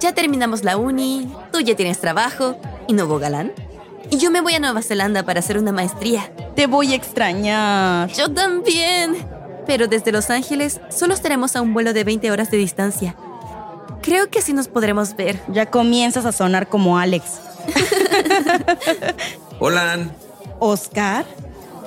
Ya 0.00 0.12
terminamos 0.12 0.64
la 0.64 0.76
uni, 0.76 1.32
tú 1.52 1.60
ya 1.60 1.76
tienes 1.76 2.00
trabajo 2.00 2.56
y 2.88 2.94
no 2.94 3.04
hubo 3.04 3.20
galán. 3.20 3.52
Y 4.10 4.18
yo 4.18 4.32
me 4.32 4.40
voy 4.40 4.54
a 4.54 4.58
Nueva 4.58 4.82
Zelanda 4.82 5.22
para 5.22 5.38
hacer 5.38 5.56
una 5.56 5.70
maestría. 5.70 6.32
Te 6.56 6.66
voy 6.66 6.92
a 6.92 6.96
extrañar. 6.96 8.10
Yo 8.10 8.32
también. 8.32 9.16
Pero 9.64 9.86
desde 9.86 10.10
Los 10.10 10.28
Ángeles 10.28 10.80
solo 10.90 11.14
estaremos 11.14 11.54
a 11.54 11.62
un 11.62 11.72
vuelo 11.72 11.92
de 11.92 12.02
20 12.02 12.30
horas 12.32 12.50
de 12.50 12.56
distancia. 12.56 13.14
Creo 14.02 14.28
que 14.28 14.42
sí 14.42 14.52
nos 14.52 14.66
podremos 14.66 15.14
ver. 15.14 15.40
Ya 15.46 15.66
comienzas 15.66 16.26
a 16.26 16.32
sonar 16.32 16.68
como 16.68 16.98
Alex. 16.98 17.40
Hola, 19.60 20.10
Oscar. 20.58 21.24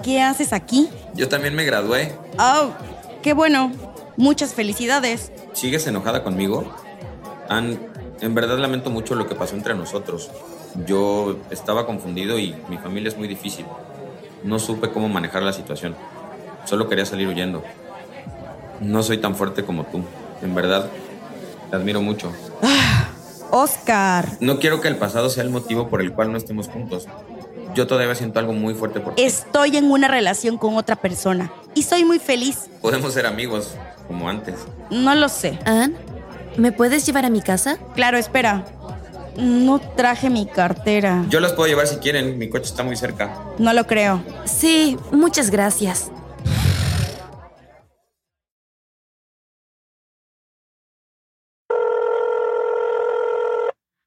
¿Qué 0.06 0.22
haces 0.22 0.54
aquí? 0.54 0.88
Yo 1.16 1.28
también 1.30 1.56
me 1.56 1.64
gradué. 1.64 2.14
Oh, 2.38 2.70
qué 3.24 3.34
bueno. 3.34 3.72
Muchas 4.18 4.54
felicidades. 4.54 5.32
¿Sigues 5.54 5.88
enojada 5.88 6.24
conmigo? 6.24 6.72
Ann, 7.50 7.80
en 8.22 8.36
verdad 8.36 8.60
lamento 8.60 8.92
mucho 8.92 9.16
lo 9.16 9.26
que 9.26 9.34
pasó 9.34 9.56
entre 9.56 9.74
nosotros. 9.74 10.30
Yo 10.86 11.40
estaba 11.50 11.88
confundido 11.88 12.38
y 12.38 12.56
mi 12.70 12.78
familia 12.78 13.10
es 13.10 13.18
muy 13.18 13.28
difícil. 13.28 13.66
No 14.44 14.60
supe 14.60 14.92
cómo 14.92 15.10
manejar 15.10 15.42
la 15.42 15.54
situación. 15.54 15.96
Solo 16.66 16.88
quería 16.88 17.08
salir 17.08 17.28
huyendo. 17.28 17.64
No 18.82 19.02
soy 19.02 19.18
tan 19.18 19.36
fuerte 19.36 19.66
como 19.66 19.86
tú. 19.86 20.04
En 20.44 20.54
verdad, 20.54 20.88
te 21.72 21.78
admiro 21.78 22.02
mucho. 22.04 22.32
Ah, 22.62 23.08
Oscar. 23.50 24.38
No 24.40 24.60
quiero 24.60 24.82
que 24.82 24.88
el 24.88 24.98
pasado 24.98 25.32
sea 25.32 25.42
el 25.42 25.50
motivo 25.50 25.90
por 25.90 26.00
el 26.02 26.14
cual 26.14 26.32
no 26.32 26.38
estemos 26.38 26.68
juntos 26.68 27.08
yo 27.76 27.86
todavía 27.86 28.16
siento 28.16 28.40
algo 28.40 28.54
muy 28.54 28.74
fuerte 28.74 29.00
por 29.00 29.16
ti. 29.16 29.24
Estoy 29.24 29.78
en 29.78 29.92
una 29.92 30.08
relación 30.08 30.58
con 30.58 30.76
otra 30.78 30.96
persona 30.96 31.52
y 31.76 31.84
soy 31.84 32.06
muy 32.06 32.20
feliz. 32.20 32.70
Podemos 32.82 33.14
ser 33.14 33.26
amigos, 33.26 33.76
como 34.08 34.30
antes. 34.30 34.56
No 34.90 35.14
lo 35.14 35.30
sé. 35.30 35.60
¿Ann? 35.66 35.96
¿Me 36.58 36.72
puedes 36.72 37.06
llevar 37.06 37.26
a 37.26 37.30
mi 37.30 37.42
casa? 37.42 37.78
Claro, 37.94 38.18
espera. 38.18 38.66
No 39.38 39.80
traje 39.80 40.30
mi 40.30 40.46
cartera. 40.46 41.26
Yo 41.30 41.42
las 41.42 41.52
puedo 41.52 41.68
llevar 41.68 41.88
si 41.88 41.98
quieren, 41.98 42.38
mi 42.38 42.50
coche 42.50 42.66
está 42.66 42.84
muy 42.84 42.96
cerca. 42.96 43.44
No 43.60 43.74
lo 43.74 43.86
creo. 43.86 44.24
Sí, 44.46 44.98
muchas 45.12 45.52
gracias. 45.52 46.10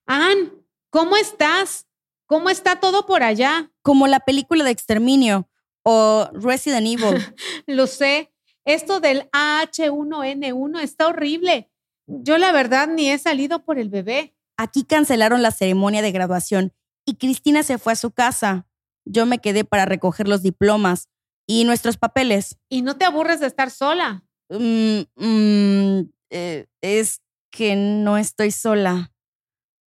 Ann, 0.06 0.52
¿cómo 0.88 1.18
estás? 1.18 1.87
¿Cómo 2.28 2.50
está 2.50 2.78
todo 2.78 3.06
por 3.06 3.22
allá? 3.22 3.72
Como 3.80 4.06
la 4.06 4.20
película 4.20 4.62
de 4.62 4.70
Exterminio 4.70 5.48
o 5.82 6.28
Resident 6.34 6.86
Evil. 7.02 7.34
Lo 7.66 7.86
sé. 7.86 8.32
Esto 8.66 9.00
del 9.00 9.30
AH1N1 9.30 10.80
está 10.80 11.08
horrible. 11.08 11.70
Yo 12.06 12.36
la 12.36 12.52
verdad 12.52 12.86
ni 12.86 13.10
he 13.10 13.16
salido 13.16 13.64
por 13.64 13.78
el 13.78 13.88
bebé. 13.88 14.36
Aquí 14.58 14.84
cancelaron 14.84 15.40
la 15.40 15.52
ceremonia 15.52 16.02
de 16.02 16.12
graduación 16.12 16.74
y 17.06 17.14
Cristina 17.14 17.62
se 17.62 17.78
fue 17.78 17.94
a 17.94 17.96
su 17.96 18.10
casa. 18.10 18.66
Yo 19.06 19.24
me 19.24 19.38
quedé 19.38 19.64
para 19.64 19.86
recoger 19.86 20.28
los 20.28 20.42
diplomas 20.42 21.08
y 21.46 21.64
nuestros 21.64 21.96
papeles. 21.96 22.58
¿Y 22.68 22.82
no 22.82 22.98
te 22.98 23.06
aburres 23.06 23.40
de 23.40 23.46
estar 23.46 23.70
sola? 23.70 24.22
Mm, 24.50 25.00
mm, 25.16 26.10
eh, 26.30 26.66
es 26.82 27.22
que 27.50 27.74
no 27.74 28.18
estoy 28.18 28.50
sola. 28.50 29.14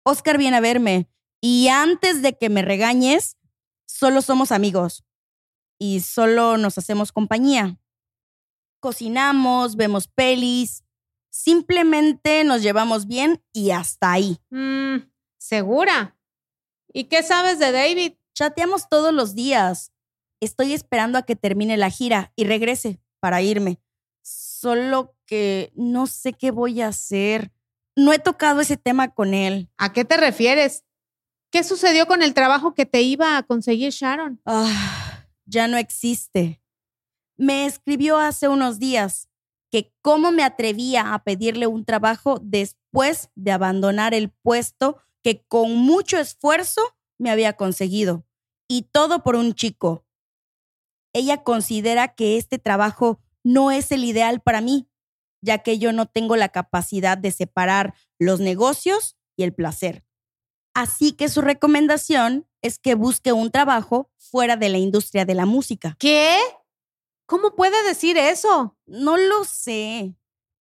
Oscar 0.04 0.38
viene 0.38 0.56
a 0.56 0.60
verme 0.60 1.10
y 1.40 1.68
antes 1.68 2.22
de 2.22 2.36
que 2.36 2.48
me 2.50 2.62
regañes, 2.62 3.36
solo 3.86 4.22
somos 4.22 4.52
amigos 4.52 5.04
y 5.78 6.00
solo 6.00 6.58
nos 6.58 6.78
hacemos 6.78 7.12
compañía. 7.12 7.78
Cocinamos, 8.80 9.76
vemos 9.76 10.08
pelis, 10.08 10.84
simplemente 11.30 12.44
nos 12.44 12.62
llevamos 12.62 13.06
bien 13.06 13.42
y 13.52 13.70
hasta 13.70 14.12
ahí. 14.12 14.38
Mm, 14.50 15.10
¿Segura? 15.38 16.16
¿Y 16.92 17.04
qué 17.04 17.22
sabes 17.22 17.58
de 17.58 17.72
David? 17.72 18.12
Chateamos 18.34 18.88
todos 18.88 19.12
los 19.14 19.34
días. 19.34 19.92
Estoy 20.40 20.72
esperando 20.72 21.18
a 21.18 21.22
que 21.22 21.36
termine 21.36 21.76
la 21.76 21.90
gira 21.90 22.32
y 22.36 22.44
regrese 22.44 23.00
para 23.20 23.42
irme. 23.42 23.80
Solo 24.22 25.14
que 25.26 25.72
no 25.74 26.06
sé 26.06 26.32
qué 26.32 26.50
voy 26.50 26.80
a 26.80 26.88
hacer. 26.88 27.52
No 27.96 28.12
he 28.12 28.18
tocado 28.18 28.60
ese 28.60 28.76
tema 28.76 29.14
con 29.14 29.34
él. 29.34 29.70
¿A 29.76 29.92
qué 29.92 30.04
te 30.04 30.16
refieres? 30.16 30.84
¿Qué 31.50 31.64
sucedió 31.64 32.06
con 32.06 32.22
el 32.22 32.32
trabajo 32.32 32.74
que 32.74 32.86
te 32.86 33.02
iba 33.02 33.36
a 33.36 33.42
conseguir 33.42 33.90
Sharon? 33.90 34.40
Ah, 34.46 35.26
ya 35.46 35.66
no 35.66 35.78
existe. 35.78 36.62
Me 37.36 37.66
escribió 37.66 38.18
hace 38.18 38.46
unos 38.46 38.78
días 38.78 39.28
que 39.70 39.92
cómo 40.00 40.30
me 40.30 40.44
atrevía 40.44 41.12
a 41.12 41.24
pedirle 41.24 41.66
un 41.66 41.84
trabajo 41.84 42.38
después 42.40 43.30
de 43.34 43.50
abandonar 43.50 44.14
el 44.14 44.30
puesto 44.30 44.98
que 45.22 45.44
con 45.46 45.74
mucho 45.74 46.18
esfuerzo 46.18 46.82
me 47.18 47.30
había 47.30 47.54
conseguido. 47.54 48.24
Y 48.68 48.82
todo 48.82 49.24
por 49.24 49.34
un 49.34 49.54
chico. 49.54 50.06
Ella 51.12 51.42
considera 51.42 52.14
que 52.14 52.36
este 52.36 52.58
trabajo 52.58 53.20
no 53.42 53.72
es 53.72 53.90
el 53.90 54.04
ideal 54.04 54.40
para 54.40 54.60
mí, 54.60 54.88
ya 55.42 55.58
que 55.58 55.78
yo 55.78 55.92
no 55.92 56.06
tengo 56.06 56.36
la 56.36 56.50
capacidad 56.50 57.18
de 57.18 57.32
separar 57.32 57.94
los 58.18 58.38
negocios 58.38 59.16
y 59.36 59.42
el 59.42 59.52
placer. 59.52 60.04
Así 60.74 61.12
que 61.12 61.28
su 61.28 61.40
recomendación 61.40 62.46
es 62.62 62.78
que 62.78 62.94
busque 62.94 63.32
un 63.32 63.50
trabajo 63.50 64.10
fuera 64.16 64.56
de 64.56 64.68
la 64.68 64.78
industria 64.78 65.24
de 65.24 65.34
la 65.34 65.46
música. 65.46 65.96
¿Qué? 65.98 66.38
¿Cómo 67.26 67.54
puede 67.54 67.82
decir 67.86 68.16
eso? 68.16 68.76
No 68.86 69.16
lo 69.16 69.44
sé. 69.44 70.14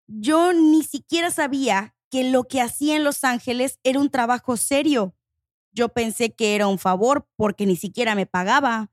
Yo 0.06 0.52
ni 0.52 0.82
siquiera 0.82 1.30
sabía 1.30 1.94
que 2.10 2.30
lo 2.30 2.44
que 2.44 2.60
hacía 2.60 2.96
en 2.96 3.04
Los 3.04 3.24
Ángeles 3.24 3.78
era 3.82 4.00
un 4.00 4.10
trabajo 4.10 4.56
serio. 4.56 5.14
Yo 5.72 5.90
pensé 5.90 6.34
que 6.34 6.54
era 6.54 6.66
un 6.66 6.78
favor 6.78 7.28
porque 7.36 7.66
ni 7.66 7.76
siquiera 7.76 8.14
me 8.14 8.26
pagaba. 8.26 8.90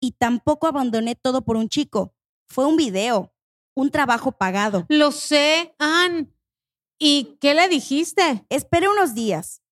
Y 0.00 0.12
tampoco 0.12 0.66
abandoné 0.66 1.14
todo 1.14 1.42
por 1.42 1.56
un 1.56 1.68
chico. 1.68 2.14
Fue 2.48 2.66
un 2.66 2.76
video, 2.76 3.32
un 3.74 3.90
trabajo 3.90 4.32
pagado. 4.32 4.84
Lo 4.88 5.10
sé, 5.12 5.74
Ann. 5.78 6.32
¿Y 6.98 7.38
qué 7.40 7.54
le 7.54 7.68
dijiste? 7.68 8.44
Esperé 8.48 8.88
unos 8.88 9.14
días 9.14 9.62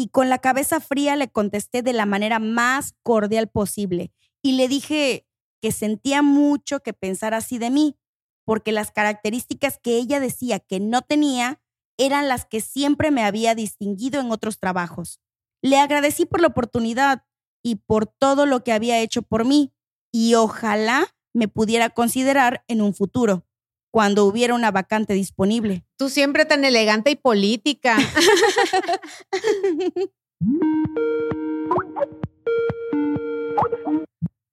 y 0.00 0.08
con 0.08 0.30
la 0.30 0.38
cabeza 0.38 0.80
fría 0.80 1.14
le 1.14 1.30
contesté 1.30 1.82
de 1.82 1.92
la 1.92 2.06
manera 2.06 2.38
más 2.38 2.94
cordial 3.02 3.48
posible 3.48 4.14
y 4.42 4.52
le 4.52 4.66
dije 4.66 5.26
que 5.60 5.72
sentía 5.72 6.22
mucho 6.22 6.80
que 6.80 6.94
pensara 6.94 7.36
así 7.36 7.58
de 7.58 7.68
mí, 7.68 7.98
porque 8.46 8.72
las 8.72 8.92
características 8.92 9.78
que 9.78 9.98
ella 9.98 10.18
decía 10.18 10.58
que 10.58 10.80
no 10.80 11.02
tenía 11.02 11.60
eran 11.98 12.28
las 12.28 12.46
que 12.46 12.62
siempre 12.62 13.10
me 13.10 13.24
había 13.24 13.54
distinguido 13.54 14.22
en 14.22 14.30
otros 14.30 14.58
trabajos. 14.58 15.20
Le 15.60 15.78
agradecí 15.78 16.24
por 16.24 16.40
la 16.40 16.46
oportunidad 16.46 17.26
y 17.62 17.76
por 17.76 18.06
todo 18.06 18.46
lo 18.46 18.64
que 18.64 18.72
había 18.72 19.00
hecho 19.00 19.20
por 19.20 19.44
mí 19.44 19.74
y 20.10 20.34
ojalá 20.34 21.08
me 21.34 21.46
pudiera 21.46 21.90
considerar 21.90 22.64
en 22.68 22.80
un 22.80 22.94
futuro, 22.94 23.46
cuando 23.90 24.24
hubiera 24.24 24.54
una 24.54 24.70
vacante 24.70 25.14
disponible. 25.14 25.84
Tú 25.96 26.08
siempre 26.08 26.44
tan 26.44 26.64
elegante 26.64 27.10
y 27.10 27.16
política. 27.16 27.98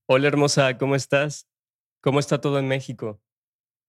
Hola 0.07 0.27
hermosa, 0.27 0.77
¿cómo 0.77 0.95
estás? 0.95 1.47
¿Cómo 2.01 2.19
está 2.19 2.39
todo 2.39 2.59
en 2.59 2.67
México? 2.67 3.21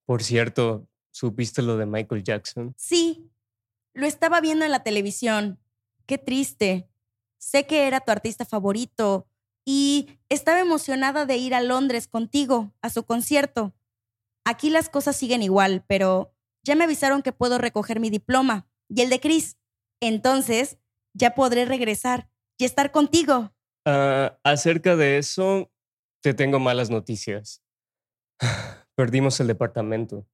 Por 0.05 0.23
cierto, 0.23 0.89
¿supiste 1.13 1.63
lo 1.63 1.77
de 1.77 1.87
Michael 1.87 2.25
Jackson? 2.25 2.75
Sí, 2.77 3.31
lo 3.95 4.07
estaba 4.07 4.41
viendo 4.41 4.65
en 4.65 4.71
la 4.71 4.83
televisión. 4.83 5.59
Qué 6.07 6.19
triste. 6.19 6.89
Sé 7.39 7.67
que 7.67 7.87
era 7.87 8.01
tu 8.01 8.11
artista 8.11 8.45
favorito 8.45 9.29
y 9.65 10.19
estaba 10.29 10.61
emocionada 10.61 11.27
de 11.27 11.37
ir 11.37 11.55
a 11.55 11.61
Londres 11.61 12.09
contigo 12.09 12.73
a 12.81 12.91
su 12.91 13.05
concierto. 13.05 13.75
Aquí 14.49 14.71
las 14.71 14.89
cosas 14.89 15.15
siguen 15.15 15.43
igual, 15.43 15.85
pero 15.87 16.35
ya 16.65 16.75
me 16.75 16.85
avisaron 16.85 17.21
que 17.21 17.33
puedo 17.33 17.59
recoger 17.59 18.01
mi 18.01 18.09
diploma 18.09 18.67
y 18.89 19.03
el 19.03 19.11
de 19.11 19.21
Chris. 19.21 19.59
Entonces, 20.01 20.79
ya 21.13 21.35
podré 21.35 21.67
regresar 21.67 22.31
y 22.57 22.65
estar 22.65 22.91
contigo. 22.91 23.53
Ah, 23.85 24.39
acerca 24.45 24.97
de 24.97 25.19
eso, 25.19 25.71
te 26.23 26.33
tengo 26.33 26.61
malas 26.61 26.89
noticias. 26.89 27.63
Perdimos 28.97 29.39
el 29.41 29.49
departamento. 29.49 30.27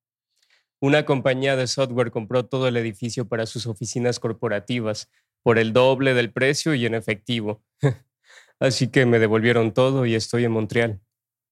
Una 0.81 1.05
compañía 1.05 1.57
de 1.57 1.67
software 1.67 2.13
compró 2.13 2.47
todo 2.47 2.69
el 2.69 2.77
edificio 2.77 3.29
para 3.29 3.47
sus 3.47 3.67
oficinas 3.67 4.21
corporativas 4.21 5.11
por 5.43 5.59
el 5.59 5.73
doble 5.73 6.15
del 6.15 6.33
precio 6.33 6.77
y 6.77 6.87
en 6.87 6.95
efectivo. 6.95 7.65
Así 8.61 8.93
que 8.93 9.07
me 9.07 9.19
devolvieron 9.19 9.75
todo 9.75 10.07
y 10.07 10.15
estoy 10.15 10.45
en 10.45 10.53
Montreal. 10.53 11.01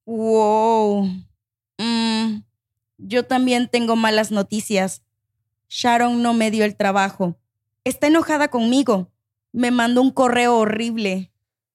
Wow. 0.07 1.09
Yo 3.05 3.25
también 3.25 3.69
tengo 3.69 3.97
malas 3.97 4.31
noticias. 4.31 5.03
Sharon 5.69 6.23
no 6.23 6.35
me 6.35 6.51
dio 6.51 6.65
el 6.65 6.77
trabajo. 6.77 7.37
Está 7.85 8.07
enojada 8.07 8.49
conmigo. 8.49 9.11
Me 9.53 9.71
mandó 9.71 10.03
un 10.03 10.13
correo 10.13 10.57
horrible. 10.57 11.33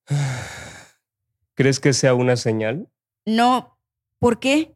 ¿Crees 1.53 1.79
que 1.79 1.93
sea 1.93 2.13
una 2.13 2.37
señal? 2.37 2.87
No. 3.25 3.77
¿Por 4.19 4.39
qué? 4.39 4.75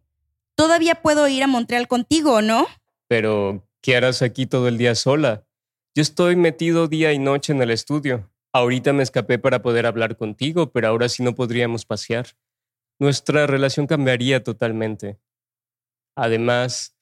Todavía 0.56 0.96
puedo 0.96 1.28
ir 1.28 1.44
a 1.44 1.48
Montreal 1.48 1.88
contigo, 1.88 2.42
¿no? 2.42 2.68
Pero, 3.08 3.66
¿qué 3.82 3.96
harás 3.96 4.22
aquí 4.22 4.46
todo 4.46 4.68
el 4.68 4.78
día 4.78 4.96
sola? 4.96 5.46
Yo 5.96 6.02
estoy 6.02 6.36
metido 6.36 6.88
día 6.88 7.14
y 7.14 7.20
noche 7.20 7.54
en 7.54 7.62
el 7.62 7.72
estudio. 7.72 8.30
Ahorita 8.52 8.92
me 8.92 9.04
escapé 9.04 9.40
para 9.40 9.62
poder 9.62 9.86
hablar 9.86 10.18
contigo, 10.18 10.72
pero 10.72 10.90
ahora 10.90 11.08
sí 11.08 11.24
no 11.24 11.34
podríamos 11.34 11.86
pasear. 11.86 12.28
Nuestra 13.00 13.48
relación 13.48 13.88
cambiaría 13.88 14.44
totalmente. 14.44 15.18
Además, 16.16 16.98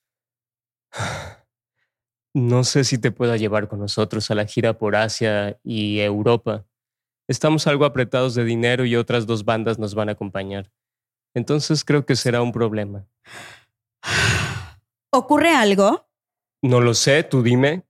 no 2.34 2.64
sé 2.64 2.84
si 2.84 2.98
te 2.98 3.12
pueda 3.12 3.38
llevar 3.38 3.68
con 3.68 3.80
nosotros 3.80 4.30
a 4.32 4.36
la 4.36 4.46
gira 4.46 4.78
por 4.78 4.96
Asia 4.96 5.60
y 5.64 6.00
Europa. 6.00 6.66
Estamos 7.28 7.68
algo 7.68 7.86
apretados 7.86 8.36
de 8.36 8.44
dinero 8.44 8.86
y 8.86 8.96
otras 8.96 9.28
dos 9.28 9.46
bandas 9.46 9.78
nos 9.78 9.94
van 9.94 10.10
a 10.10 10.14
acompañar. 10.14 10.72
Entonces 11.36 11.86
creo 11.86 12.06
que 12.06 12.16
será 12.16 12.42
un 12.42 12.52
problema. 12.52 13.08
¿Ocurre 15.12 15.50
algo? 15.50 16.08
No 16.62 16.82
lo 16.82 16.94
sé, 16.94 17.24
tú 17.24 17.44
dime. 17.44 17.86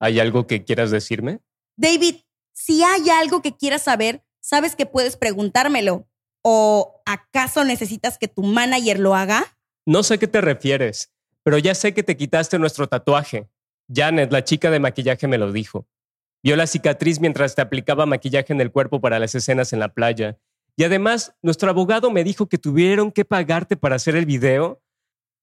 ¿Hay 0.00 0.20
algo 0.20 0.46
que 0.46 0.64
quieras 0.64 0.90
decirme? 0.90 1.40
David, 1.76 2.16
si 2.52 2.82
hay 2.82 3.10
algo 3.10 3.42
que 3.42 3.56
quieras 3.56 3.82
saber, 3.82 4.24
sabes 4.40 4.76
que 4.76 4.86
puedes 4.86 5.16
preguntármelo. 5.16 6.08
¿O 6.42 7.02
acaso 7.04 7.64
necesitas 7.64 8.16
que 8.16 8.28
tu 8.28 8.42
manager 8.42 9.00
lo 9.00 9.14
haga? 9.14 9.57
No 9.88 10.02
sé 10.02 10.12
a 10.12 10.18
qué 10.18 10.28
te 10.28 10.42
refieres, 10.42 11.14
pero 11.42 11.56
ya 11.56 11.74
sé 11.74 11.94
que 11.94 12.02
te 12.02 12.14
quitaste 12.14 12.58
nuestro 12.58 12.88
tatuaje. 12.88 13.48
Janet, 13.90 14.30
la 14.30 14.44
chica 14.44 14.70
de 14.70 14.80
maquillaje, 14.80 15.26
me 15.26 15.38
lo 15.38 15.50
dijo. 15.50 15.88
Vio 16.42 16.56
la 16.56 16.66
cicatriz 16.66 17.20
mientras 17.20 17.54
te 17.54 17.62
aplicaba 17.62 18.04
maquillaje 18.04 18.52
en 18.52 18.60
el 18.60 18.70
cuerpo 18.70 19.00
para 19.00 19.18
las 19.18 19.34
escenas 19.34 19.72
en 19.72 19.78
la 19.78 19.94
playa. 19.94 20.38
Y 20.76 20.84
además, 20.84 21.34
nuestro 21.40 21.70
abogado 21.70 22.10
me 22.10 22.22
dijo 22.22 22.50
que 22.50 22.58
tuvieron 22.58 23.10
que 23.10 23.24
pagarte 23.24 23.78
para 23.78 23.96
hacer 23.96 24.14
el 24.14 24.26
video. 24.26 24.82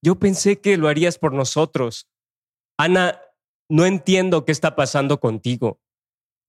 Yo 0.00 0.14
pensé 0.14 0.60
que 0.60 0.76
lo 0.76 0.86
harías 0.86 1.18
por 1.18 1.32
nosotros. 1.32 2.08
Ana, 2.78 3.20
no 3.68 3.84
entiendo 3.84 4.44
qué 4.44 4.52
está 4.52 4.76
pasando 4.76 5.18
contigo. 5.18 5.80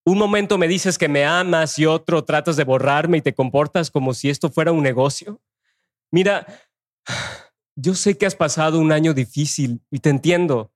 Un 0.05 0.19
momento 0.19 0.59
me 0.59 0.67
dices 0.67 0.99
que 0.99 1.09
me 1.09 1.25
amas 1.25 1.79
y 1.79 1.87
otro 1.87 2.23
tratas 2.25 2.57
de 2.57 2.63
borrarme 2.63 3.17
y 3.17 3.21
te 3.23 3.33
comportas 3.33 3.89
como 3.89 4.13
si 4.13 4.29
esto 4.29 4.51
fuera 4.51 4.71
un 4.71 4.83
negocio. 4.83 5.41
Mira, 6.11 6.45
yo 7.77 7.93
sé 7.93 8.17
que 8.17 8.25
has 8.25 8.35
pasado 8.35 8.79
un 8.79 8.91
año 8.91 9.13
difícil 9.13 9.81
y 9.91 9.99
te 9.99 10.09
entiendo. 10.09 10.73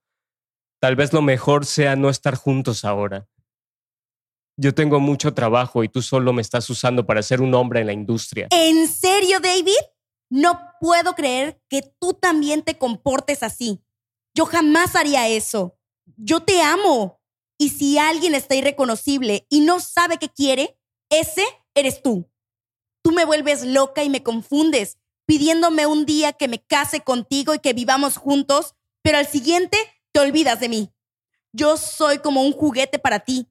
Tal 0.79 0.95
vez 0.95 1.11
lo 1.13 1.23
mejor 1.23 1.65
sea 1.65 1.95
no 1.95 2.09
estar 2.09 2.35
juntos 2.35 2.85
ahora. 2.85 3.27
Yo 4.55 4.75
tengo 4.75 4.99
mucho 4.99 5.33
trabajo 5.33 5.83
y 5.83 5.89
tú 5.89 6.03
solo 6.03 6.31
me 6.31 6.43
estás 6.43 6.69
usando 6.69 7.05
para 7.05 7.23
ser 7.23 7.41
un 7.41 7.55
hombre 7.55 7.81
en 7.81 7.87
la 7.87 7.93
industria. 7.93 8.47
¿En 8.51 8.87
serio, 8.87 9.39
David? 9.39 9.81
No 10.29 10.61
puedo 10.79 11.15
creer 11.15 11.59
que 11.67 11.81
tú 11.99 12.13
también 12.13 12.61
te 12.61 12.77
comportes 12.77 13.41
así. 13.41 13.81
Yo 14.35 14.45
jamás 14.45 14.95
haría 14.95 15.27
eso. 15.27 15.79
Yo 16.17 16.41
te 16.41 16.61
amo. 16.61 17.19
Y 17.57 17.69
si 17.69 17.97
alguien 17.97 18.35
está 18.35 18.53
irreconocible 18.53 19.47
y 19.49 19.61
no 19.61 19.79
sabe 19.79 20.17
qué 20.19 20.29
quiere, 20.29 20.77
ese 21.09 21.43
eres 21.73 22.03
tú. 22.03 22.29
Tú 23.03 23.11
me 23.11 23.25
vuelves 23.25 23.65
loca 23.65 24.03
y 24.03 24.09
me 24.09 24.21
confundes, 24.21 24.99
pidiéndome 25.31 25.85
un 25.85 26.05
día 26.05 26.33
que 26.33 26.49
me 26.49 26.61
case 26.61 26.99
contigo 26.99 27.53
y 27.53 27.59
que 27.59 27.71
vivamos 27.71 28.17
juntos, 28.17 28.75
pero 29.01 29.17
al 29.17 29.25
siguiente 29.25 29.77
te 30.11 30.19
olvidas 30.19 30.59
de 30.59 30.67
mí. 30.67 30.93
Yo 31.53 31.77
soy 31.77 32.17
como 32.17 32.41
un 32.41 32.51
juguete 32.51 32.99
para 32.99 33.21
ti. 33.21 33.47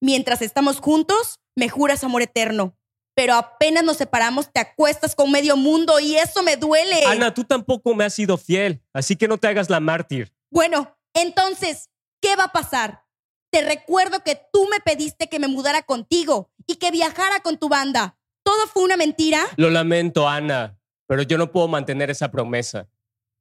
Mientras 0.00 0.42
estamos 0.42 0.78
juntos, 0.78 1.40
me 1.56 1.68
juras 1.68 2.04
amor 2.04 2.22
eterno. 2.22 2.78
Pero 3.16 3.34
apenas 3.34 3.82
nos 3.82 3.96
separamos, 3.96 4.52
te 4.52 4.60
acuestas 4.60 5.16
con 5.16 5.32
medio 5.32 5.56
mundo 5.56 5.98
y 5.98 6.14
eso 6.14 6.44
me 6.44 6.56
duele. 6.56 7.04
Ana, 7.04 7.34
tú 7.34 7.42
tampoco 7.42 7.96
me 7.96 8.04
has 8.04 8.14
sido 8.14 8.38
fiel, 8.38 8.80
así 8.92 9.16
que 9.16 9.26
no 9.26 9.36
te 9.36 9.48
hagas 9.48 9.68
la 9.68 9.80
mártir. 9.80 10.32
Bueno, 10.52 10.96
entonces, 11.14 11.90
¿qué 12.22 12.36
va 12.36 12.44
a 12.44 12.52
pasar? 12.52 13.06
Te 13.50 13.62
recuerdo 13.62 14.22
que 14.22 14.40
tú 14.52 14.68
me 14.70 14.78
pediste 14.78 15.28
que 15.28 15.40
me 15.40 15.48
mudara 15.48 15.82
contigo 15.82 16.52
y 16.68 16.76
que 16.76 16.92
viajara 16.92 17.40
con 17.40 17.58
tu 17.58 17.68
banda. 17.68 18.16
¿Todo 18.44 18.68
fue 18.68 18.84
una 18.84 18.96
mentira? 18.96 19.44
Lo 19.56 19.70
lamento, 19.70 20.28
Ana, 20.28 20.78
pero 21.06 21.22
yo 21.22 21.38
no 21.38 21.52
puedo 21.52 21.68
mantener 21.68 22.10
esa 22.10 22.30
promesa. 22.30 22.88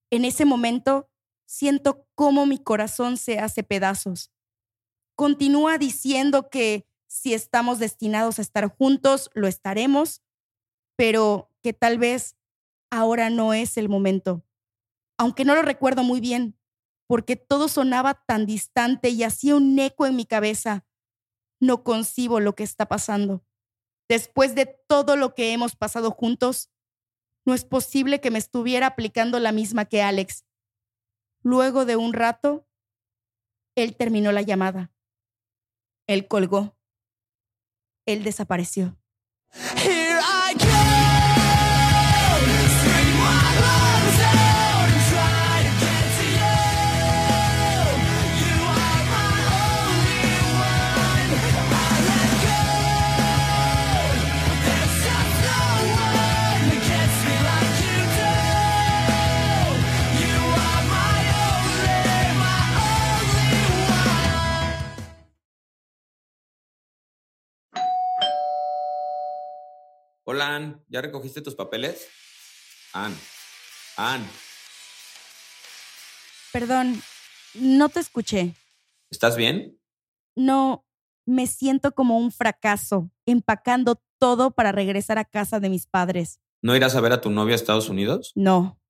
En 0.09 0.25
ese 0.25 0.45
momento, 0.45 1.09
siento 1.45 2.07
cómo 2.15 2.45
mi 2.45 2.57
corazón 2.57 3.17
se 3.17 3.39
hace 3.39 3.63
pedazos. 3.63 4.31
Continúa 5.15 5.77
diciendo 5.77 6.49
que 6.49 6.87
si 7.07 7.33
estamos 7.33 7.79
destinados 7.79 8.39
a 8.39 8.41
estar 8.41 8.67
juntos, 8.67 9.29
lo 9.33 9.47
estaremos, 9.47 10.23
pero 10.95 11.51
que 11.61 11.73
tal 11.73 11.97
vez 11.97 12.35
ahora 12.89 13.29
no 13.29 13.53
es 13.53 13.77
el 13.77 13.89
momento. 13.89 14.43
Aunque 15.17 15.45
no 15.45 15.55
lo 15.55 15.61
recuerdo 15.61 16.03
muy 16.03 16.19
bien, 16.19 16.57
porque 17.07 17.35
todo 17.35 17.67
sonaba 17.67 18.15
tan 18.25 18.45
distante 18.45 19.09
y 19.09 19.23
hacía 19.23 19.55
un 19.55 19.77
eco 19.77 20.05
en 20.05 20.15
mi 20.15 20.25
cabeza. 20.25 20.85
No 21.59 21.83
concibo 21.83 22.39
lo 22.39 22.55
que 22.55 22.63
está 22.63 22.87
pasando. 22.87 23.45
Después 24.09 24.55
de 24.55 24.65
todo 24.87 25.15
lo 25.15 25.35
que 25.35 25.53
hemos 25.53 25.75
pasado 25.75 26.11
juntos, 26.11 26.71
no 27.45 27.53
es 27.53 27.65
posible 27.65 28.21
que 28.21 28.31
me 28.31 28.39
estuviera 28.39 28.87
aplicando 28.87 29.39
la 29.39 29.51
misma 29.51 29.85
que 29.85 30.01
Alex. 30.01 30.45
Luego 31.41 31.85
de 31.85 31.95
un 31.95 32.13
rato, 32.13 32.65
él 33.75 33.95
terminó 33.95 34.31
la 34.31 34.41
llamada. 34.41 34.91
Él 36.07 36.27
colgó. 36.27 36.77
Él 38.05 38.23
desapareció. 38.23 38.97
Hola, 70.33 70.55
Ann. 70.55 70.83
¿Ya 70.89 70.99
recogiste 70.99 71.43
tus 71.43 71.53
papeles? 71.53 72.09
Ann. 72.91 73.15
Ann. 73.97 74.27
Perdón, 76.51 76.99
no 77.53 77.87
te 77.89 77.99
escuché. 77.99 78.55
¿Estás 79.11 79.37
bien? 79.37 79.79
No, 80.35 80.87
me 81.27 81.45
siento 81.45 81.91
como 81.91 82.17
un 82.17 82.31
fracaso, 82.31 83.11
empacando 83.27 84.01
todo 84.17 84.49
para 84.49 84.71
regresar 84.71 85.19
a 85.19 85.25
casa 85.25 85.59
de 85.59 85.69
mis 85.69 85.85
padres. 85.85 86.39
¿No 86.63 86.75
irás 86.75 86.95
a 86.95 87.01
ver 87.01 87.13
a 87.13 87.21
tu 87.21 87.29
novia 87.29 87.53
a 87.53 87.57
Estados 87.57 87.89
Unidos? 87.89 88.31
No. 88.33 88.81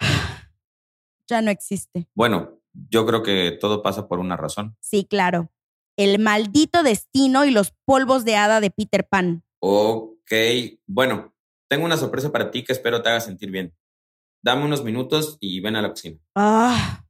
Ya 1.28 1.42
no 1.42 1.52
existe. 1.52 2.08
Bueno, 2.12 2.60
yo 2.72 3.06
creo 3.06 3.22
que 3.22 3.56
todo 3.60 3.84
pasa 3.84 4.08
por 4.08 4.18
una 4.18 4.36
razón. 4.36 4.76
Sí, 4.80 5.04
claro. 5.08 5.52
El 5.96 6.18
maldito 6.18 6.82
destino 6.82 7.44
y 7.44 7.52
los 7.52 7.72
polvos 7.84 8.24
de 8.24 8.34
hada 8.34 8.60
de 8.60 8.72
Peter 8.72 9.06
Pan. 9.08 9.44
Ok, 9.60 10.19
bueno, 10.86 11.34
tengo 11.68 11.84
una 11.84 11.96
sorpresa 11.96 12.32
para 12.32 12.50
ti 12.50 12.64
que 12.64 12.72
espero 12.72 13.02
te 13.02 13.08
haga 13.08 13.20
sentir 13.20 13.50
bien. 13.50 13.76
Dame 14.42 14.64
unos 14.64 14.84
minutos 14.84 15.36
y 15.40 15.60
ven 15.60 15.76
a 15.76 15.82
la 15.82 15.90
cocina. 15.90 16.18
Ah, 16.34 17.04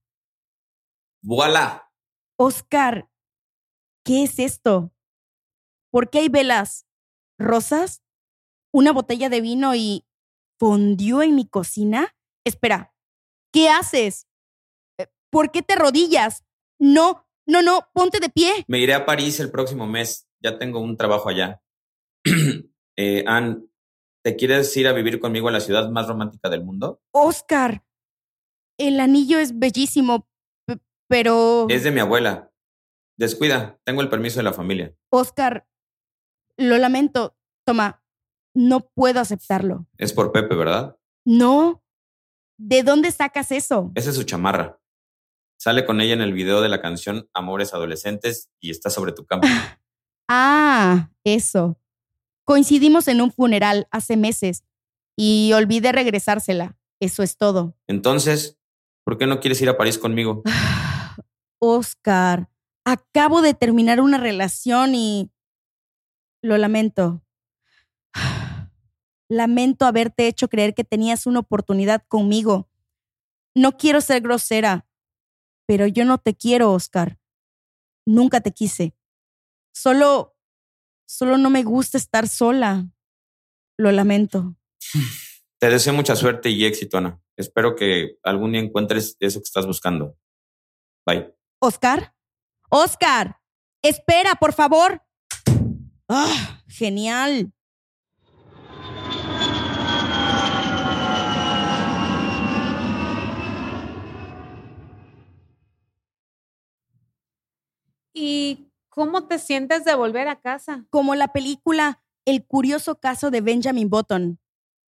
¡Voilà! 1.23 1.93
Oscar, 2.39 3.11
¿qué 4.05 4.25
es 4.25 4.39
esto? 4.39 4.93
¿Por 5.91 6.09
qué 6.09 6.21
hay 6.21 6.29
velas? 6.29 6.87
¿Rosas? 7.39 8.03
¿Una 8.73 8.93
botella 8.93 9.29
de 9.29 9.41
vino 9.41 9.75
y 9.75 10.07
fondió 10.59 11.23
en 11.23 11.35
mi 11.35 11.47
cocina? 11.47 12.17
Espera, 12.45 12.95
¿qué 13.53 13.69
haces? 13.69 14.27
Eh, 14.99 15.09
¿Por 15.31 15.51
qué 15.51 15.63
te 15.63 15.75
rodillas? 15.75 16.45
No, 16.79 17.29
no, 17.47 17.61
no, 17.61 17.89
ponte 17.93 18.21
de 18.21 18.31
pie. 18.31 18.65
Me 18.69 18.79
iré 18.79 18.95
a 18.95 19.05
París 19.05 19.39
el 19.41 19.51
próximo 19.51 19.87
mes. 19.87 20.27
Ya 20.43 20.59
tengo 20.59 20.81
un 20.81 20.97
trabajo 20.97 21.29
allá. 21.29 21.61
eh, 23.03 23.25
Ann, 23.27 23.67
¿te 24.23 24.37
quieres 24.37 24.77
ir 24.77 24.87
a 24.87 24.93
vivir 24.93 25.21
conmigo 25.21 25.49
a 25.49 25.53
la 25.53 25.61
ciudad 25.61 25.89
más 25.91 26.07
romántica 26.07 26.51
del 26.51 26.63
mundo? 26.63 27.01
Oscar, 27.13 27.83
el 28.79 29.01
anillo 29.01 29.39
es 29.39 29.59
bellísimo, 29.59 30.29
pero... 31.09 31.67
Es 31.71 31.83
de 31.83 31.93
mi 31.93 32.01
abuela. 32.01 32.53
Descuida, 33.17 33.81
tengo 33.85 34.03
el 34.03 34.11
permiso 34.11 34.39
de 34.39 34.43
la 34.43 34.53
familia. 34.53 34.95
Oscar, 35.11 35.67
lo 36.59 36.77
lamento. 36.77 37.39
Toma, 37.65 38.05
no 38.55 38.91
puedo 38.95 39.21
aceptarlo. 39.21 39.87
Es 39.97 40.13
por 40.13 40.31
Pepe, 40.31 40.55
¿verdad? 40.55 40.99
No. 41.25 41.83
¿De 42.59 42.83
dónde 42.83 43.11
sacas 43.13 43.51
eso? 43.51 43.93
Esa 43.95 44.11
es 44.11 44.17
su 44.17 44.25
chamarra. 44.25 44.79
Sale 45.59 45.87
con 45.87 46.03
ella 46.03 46.13
en 46.13 46.21
el 46.21 46.35
video 46.35 46.61
de 46.61 46.69
la 46.69 46.83
canción 46.83 47.31
Amores 47.33 47.73
Adolescentes 47.73 48.51
y 48.61 48.71
está 48.71 48.91
sobre 48.91 49.13
tu 49.13 49.25
cama. 49.25 49.43
Ah, 50.33 51.11
eso. 51.25 51.81
Coincidimos 52.51 53.07
en 53.07 53.21
un 53.21 53.31
funeral 53.31 53.87
hace 53.93 54.17
meses 54.17 54.65
y 55.17 55.53
olvidé 55.53 55.93
regresársela. 55.93 56.77
Eso 56.99 57.23
es 57.23 57.37
todo. 57.37 57.77
Entonces, 57.87 58.59
¿por 59.05 59.19
qué 59.19 59.29
no 59.29 59.39
quieres 59.39 59.63
ir 59.63 59.69
a 59.69 59.77
París 59.77 59.99
conmigo? 59.99 60.43
Oscar, 61.61 62.51
acabo 62.85 63.41
de 63.41 63.55
terminar 63.55 64.01
una 64.01 64.19
relación 64.19 64.97
y... 64.97 65.31
Lo 66.43 66.59
lamento. 66.59 67.25
Lamento 69.31 69.87
haberte 69.87 70.27
hecho 70.27 70.49
creer 70.49 70.75
que 70.75 70.83
tenías 70.83 71.27
una 71.27 71.39
oportunidad 71.39 72.03
conmigo. 72.09 72.69
No 73.55 73.77
quiero 73.77 74.01
ser 74.01 74.23
grosera, 74.23 74.89
pero 75.69 75.87
yo 75.87 76.05
no 76.05 76.19
te 76.19 76.35
quiero, 76.35 76.73
Oscar. 76.73 77.17
Nunca 78.05 78.41
te 78.41 78.51
quise. 78.51 78.97
Solo... 79.73 80.35
Solo 81.13 81.37
no 81.37 81.51
me 81.51 81.65
gusta 81.65 81.99
estar 81.99 82.29
sola. 82.29 82.87
Lo 83.77 83.91
lamento. 83.91 84.55
Te 85.59 85.69
deseo 85.69 85.93
mucha 85.93 86.15
suerte 86.15 86.51
y 86.51 86.65
éxito, 86.65 86.99
Ana. 86.99 87.21
Espero 87.37 87.75
que 87.75 88.17
algún 88.23 88.53
día 88.53 88.61
encuentres 88.61 89.17
eso 89.19 89.41
que 89.41 89.45
estás 89.45 89.67
buscando. 89.67 90.17
Bye. 91.05 91.35
¿Oscar? 91.61 92.15
¡Oscar! 92.71 93.41
¡Espera, 93.83 94.37
por 94.37 94.53
favor! 94.53 95.03
¡Ah! 96.09 96.63
¡Genial! 96.69 97.53
¿Y 108.15 108.70
cómo 108.91 109.27
te 109.27 109.39
sientes 109.39 109.85
de 109.85 109.95
volver 109.95 110.29
a 110.29 110.41
casa? 110.41 110.85
Como 110.91 111.15
la 111.15 111.29
película 111.29 112.03
El 112.27 112.45
curioso 112.45 113.01
caso 113.01 113.31
de 113.31 113.41
Benjamin 113.41 113.89
Button. 113.89 114.39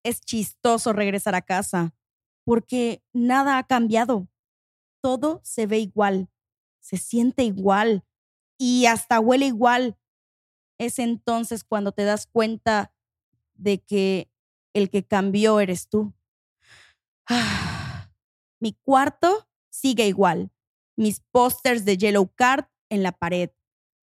Es 0.03 0.21
chistoso 0.21 0.93
regresar 0.93 1.34
a 1.34 1.41
casa, 1.41 1.95
porque 2.43 3.03
nada 3.13 3.58
ha 3.58 3.63
cambiado. 3.63 4.29
Todo 5.01 5.41
se 5.43 5.65
ve 5.65 5.79
igual, 5.79 6.29
se 6.79 6.97
siente 6.97 7.43
igual 7.43 8.05
y 8.60 8.86
hasta 8.86 9.19
huele 9.19 9.47
igual. 9.47 9.97
Es 10.77 10.99
entonces 10.99 11.63
cuando 11.63 11.91
te 11.91 12.03
das 12.03 12.27
cuenta 12.27 12.93
de 13.55 13.79
que 13.79 14.29
el 14.73 14.89
que 14.91 15.03
cambió 15.03 15.60
eres 15.60 15.89
tú. 15.89 16.13
Mi 18.60 18.73
cuarto 18.84 19.47
sigue 19.71 20.08
igual. 20.08 20.51
Mis 20.95 21.21
pósters 21.31 21.86
de 21.86 21.97
Yellow 21.97 22.31
Card 22.36 22.65
en 22.89 23.01
la 23.01 23.12
pared. 23.12 23.49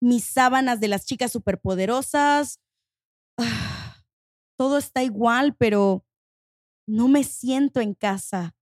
Mis 0.02 0.24
sábanas 0.24 0.80
de 0.80 0.88
las 0.88 1.06
chicas 1.06 1.32
superpoderosas. 1.32 2.60
Todo 4.58 4.78
está 4.78 5.02
igual, 5.02 5.54
pero 5.54 6.04
no 6.86 7.08
me 7.08 7.24
siento 7.24 7.80
en 7.80 7.94
casa. 7.94 8.54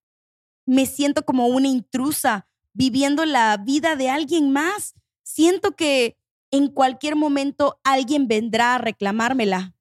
Me 0.66 0.86
siento 0.86 1.24
como 1.24 1.46
una 1.46 1.68
intrusa, 1.68 2.46
viviendo 2.72 3.24
la 3.24 3.56
vida 3.56 3.96
de 3.96 4.10
alguien 4.10 4.52
más. 4.52 4.94
Siento 5.22 5.74
que 5.74 6.16
en 6.50 6.68
cualquier 6.68 7.16
momento 7.16 7.80
alguien 7.84 8.28
vendrá 8.28 8.74
a 8.74 8.78
reclamármela. 8.78 9.74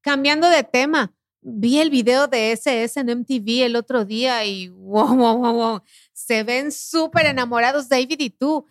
Cambiando 0.00 0.48
de 0.48 0.64
tema, 0.64 1.14
vi 1.40 1.78
el 1.78 1.90
video 1.90 2.26
de 2.26 2.52
SS 2.52 3.00
en 3.00 3.20
MTV 3.20 3.64
el 3.64 3.76
otro 3.76 4.04
día 4.04 4.44
y 4.44 4.68
wow, 4.68 5.16
wow, 5.16 5.38
wow, 5.38 5.52
wow. 5.52 5.82
Se 6.16 6.44
ven 6.44 6.72
súper 6.72 7.26
enamorados 7.26 7.90
David 7.90 8.20
y 8.20 8.30
tú. 8.30 8.66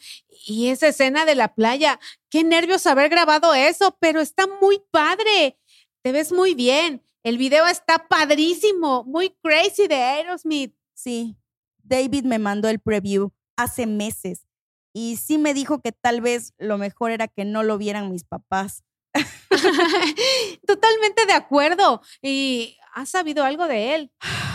Y 0.48 0.70
esa 0.70 0.88
escena 0.88 1.26
de 1.26 1.36
la 1.36 1.54
playa, 1.54 2.00
qué 2.30 2.44
nervios 2.44 2.88
haber 2.88 3.10
grabado 3.10 3.54
eso, 3.54 3.96
pero 4.00 4.20
está 4.20 4.48
muy 4.60 4.82
padre. 4.90 5.60
Te 6.02 6.12
ves 6.12 6.32
muy 6.32 6.56
bien. 6.56 7.04
El 7.24 7.38
video 7.38 7.68
está 7.68 8.08
padrísimo, 8.08 9.04
muy 9.04 9.30
crazy 9.44 9.88
de 9.88 9.96
Aerosmith. 9.96 10.76
Sí, 10.96 11.38
David 11.84 12.24
me 12.24 12.40
mandó 12.40 12.68
el 12.68 12.80
preview 12.80 13.32
hace 13.56 13.86
meses 13.86 14.48
y 14.92 15.18
sí 15.18 15.38
me 15.38 15.54
dijo 15.54 15.82
que 15.82 15.92
tal 15.92 16.22
vez 16.22 16.54
lo 16.58 16.80
mejor 16.80 17.12
era 17.12 17.28
que 17.28 17.46
no 17.46 17.62
lo 17.62 17.78
vieran 17.78 18.10
mis 18.10 18.24
papás. 18.24 18.84
Totalmente 20.68 21.26
de 21.28 21.34
acuerdo. 21.34 22.02
¿Y 22.24 22.78
has 22.94 23.10
sabido 23.10 23.44
algo 23.44 23.68
de 23.68 23.96
él? 23.96 24.12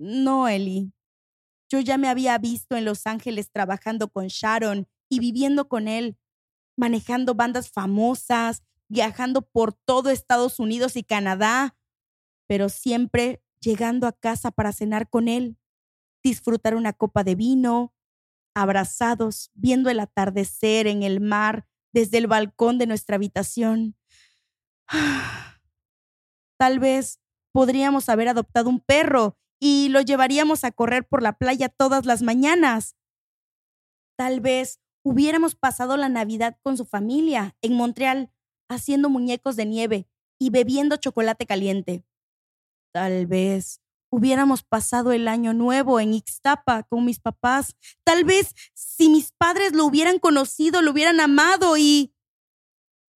No, 0.00 0.46
Eli. 0.46 0.92
Yo 1.70 1.80
ya 1.80 1.98
me 1.98 2.08
había 2.08 2.38
visto 2.38 2.76
en 2.76 2.84
Los 2.84 3.06
Ángeles 3.06 3.50
trabajando 3.50 4.08
con 4.08 4.28
Sharon 4.28 4.88
y 5.08 5.20
viviendo 5.20 5.68
con 5.68 5.86
él, 5.88 6.16
manejando 6.76 7.34
bandas 7.34 7.70
famosas, 7.70 8.62
viajando 8.88 9.42
por 9.42 9.74
todo 9.74 10.10
Estados 10.10 10.58
Unidos 10.58 10.96
y 10.96 11.04
Canadá, 11.04 11.76
pero 12.46 12.68
siempre 12.68 13.42
llegando 13.60 14.06
a 14.06 14.12
casa 14.12 14.50
para 14.50 14.72
cenar 14.72 15.10
con 15.10 15.28
él, 15.28 15.58
disfrutar 16.22 16.74
una 16.74 16.92
copa 16.92 17.22
de 17.24 17.34
vino, 17.34 17.92
abrazados, 18.54 19.50
viendo 19.54 19.90
el 19.90 20.00
atardecer 20.00 20.86
en 20.86 21.02
el 21.02 21.20
mar 21.20 21.66
desde 21.92 22.18
el 22.18 22.26
balcón 22.26 22.78
de 22.78 22.86
nuestra 22.86 23.16
habitación. 23.16 23.96
Tal 26.58 26.78
vez 26.78 27.20
podríamos 27.52 28.08
haber 28.08 28.28
adoptado 28.28 28.70
un 28.70 28.80
perro 28.80 29.38
y 29.60 29.88
lo 29.88 30.00
llevaríamos 30.00 30.64
a 30.64 30.70
correr 30.70 31.06
por 31.06 31.22
la 31.22 31.34
playa 31.34 31.68
todas 31.68 32.06
las 32.06 32.22
mañanas. 32.22 32.96
Tal 34.16 34.40
vez 34.40 34.80
hubiéramos 35.04 35.54
pasado 35.54 35.96
la 35.96 36.08
Navidad 36.08 36.58
con 36.62 36.76
su 36.76 36.84
familia 36.84 37.56
en 37.62 37.74
Montreal, 37.74 38.30
haciendo 38.68 39.08
muñecos 39.08 39.56
de 39.56 39.66
nieve 39.66 40.08
y 40.38 40.50
bebiendo 40.50 40.96
chocolate 40.96 41.46
caliente. 41.46 42.04
Tal 42.92 43.26
vez 43.26 43.80
hubiéramos 44.10 44.62
pasado 44.62 45.12
el 45.12 45.28
año 45.28 45.52
nuevo 45.52 46.00
en 46.00 46.14
Ixtapa 46.14 46.82
con 46.84 47.04
mis 47.04 47.20
papás. 47.20 47.76
Tal 48.04 48.24
vez 48.24 48.54
si 48.74 49.08
mis 49.08 49.32
padres 49.32 49.72
lo 49.72 49.84
hubieran 49.84 50.18
conocido, 50.18 50.82
lo 50.82 50.92
hubieran 50.92 51.20
amado 51.20 51.76
y 51.76 52.14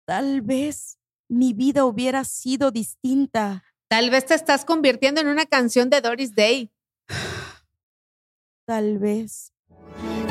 tal 0.07 0.43
vez 0.43 0.99
mi 1.29 1.53
vida 1.53 1.85
hubiera 1.85 2.25
sido 2.25 2.71
distinta. 2.71 3.65
Tal 3.93 4.09
vez 4.09 4.25
te 4.25 4.35
estás 4.35 4.65
convirtiendo 4.65 5.21
en 5.21 5.27
una 5.27 5.45
canción 5.45 5.91
de 5.91 6.01
Doris 6.01 6.35
Day. 6.35 6.71
Tal 8.65 8.97
vez. 8.97 9.53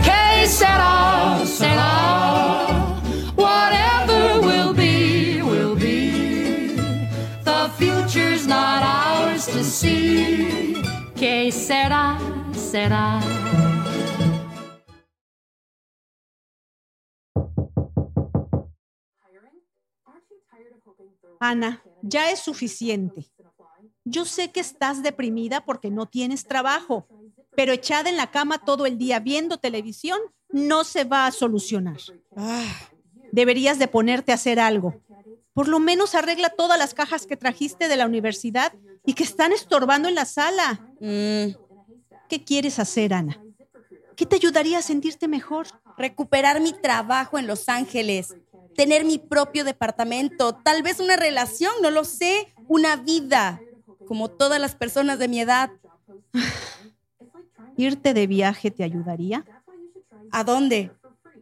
Que 0.04 0.47
será, 0.47 1.39
será. 1.45 3.00
Whatever 3.36 4.39
will 4.41 4.74
be, 4.74 5.43
will 5.43 5.76
be. 5.76 6.76
The 7.43 7.69
future's 7.78 8.47
not 8.47 8.82
ours 8.82 9.45
to 9.45 9.63
see. 9.63 10.82
Que 11.15 11.52
será, 11.52 12.17
será. 12.56 13.21
Ana, 21.39 21.84
ya 22.02 22.32
es 22.32 22.39
suficiente. 22.39 23.30
Yo 24.12 24.26
sé 24.26 24.52
que 24.52 24.60
estás 24.60 25.02
deprimida 25.04 25.63
porque 25.63 25.89
no 25.89 26.06
tienes 26.06 26.45
trabajo, 26.45 27.08
pero 27.56 27.71
echada 27.71 28.10
en 28.10 28.17
la 28.17 28.30
cama 28.30 28.58
todo 28.60 28.86
el 28.86 28.97
día 28.97 29.19
viendo 29.19 29.58
televisión 29.58 30.19
no 30.50 30.84
se 30.84 31.06
va 31.06 31.28
a 31.28 31.32
solucionar. 31.32 31.97
Ah, 32.36 32.74
Deberías 33.32 33.80
de 33.80 33.88
ponerte 33.88 34.34
a 34.34 34.36
hacer 34.36 34.60
algo. 34.60 35.02
Por 35.54 35.69
lo 35.69 35.80
menos 35.80 36.13
arregla 36.15 36.50
todas 36.50 36.78
las 36.78 36.93
cajas 36.93 37.26
que 37.26 37.38
trajiste 37.38 37.88
de 37.88 37.95
la 37.95 38.06
universidad 38.06 38.74
y 39.06 39.13
que 39.13 39.24
están 39.24 39.54
estorbando 39.54 40.10
en 40.10 40.15
la 40.15 40.26
sala. 40.26 40.86
mm, 41.00 41.56
¿Qué 42.28 42.43
quieres 42.43 42.80
hacer, 42.80 43.13
Ana? 43.13 43.41
¿Qué 44.17 44.26
te 44.26 44.36
ayudaría 44.36 44.80
a 44.80 44.82
sentirte 44.82 45.30
mejor? 45.30 45.67
recuperar 45.97 46.60
mi 46.62 46.74
trabajo 46.74 47.38
en 47.38 47.47
Los 47.47 47.69
Ángeles, 47.69 48.36
tener 48.76 49.06
mi 49.06 49.17
propio 49.19 49.63
departamento, 49.63 50.54
tal 50.56 50.82
vez 50.84 51.00
una 51.00 51.15
relación, 51.15 51.71
no 51.82 51.91
lo 51.91 52.04
sé, 52.04 52.54
una 52.67 52.95
vida, 52.95 53.62
como 54.12 54.28
todas 54.28 54.60
las 54.60 54.76
personas 54.76 55.19
de 55.19 55.30
mi 55.30 55.39
edad. 55.39 55.71
¿Irte 57.78 58.13
de 58.13 58.28
viaje 58.28 58.69
te 58.69 58.84
ayudaría? 58.84 59.45
¿A 60.34 60.43
dónde? 60.43 60.91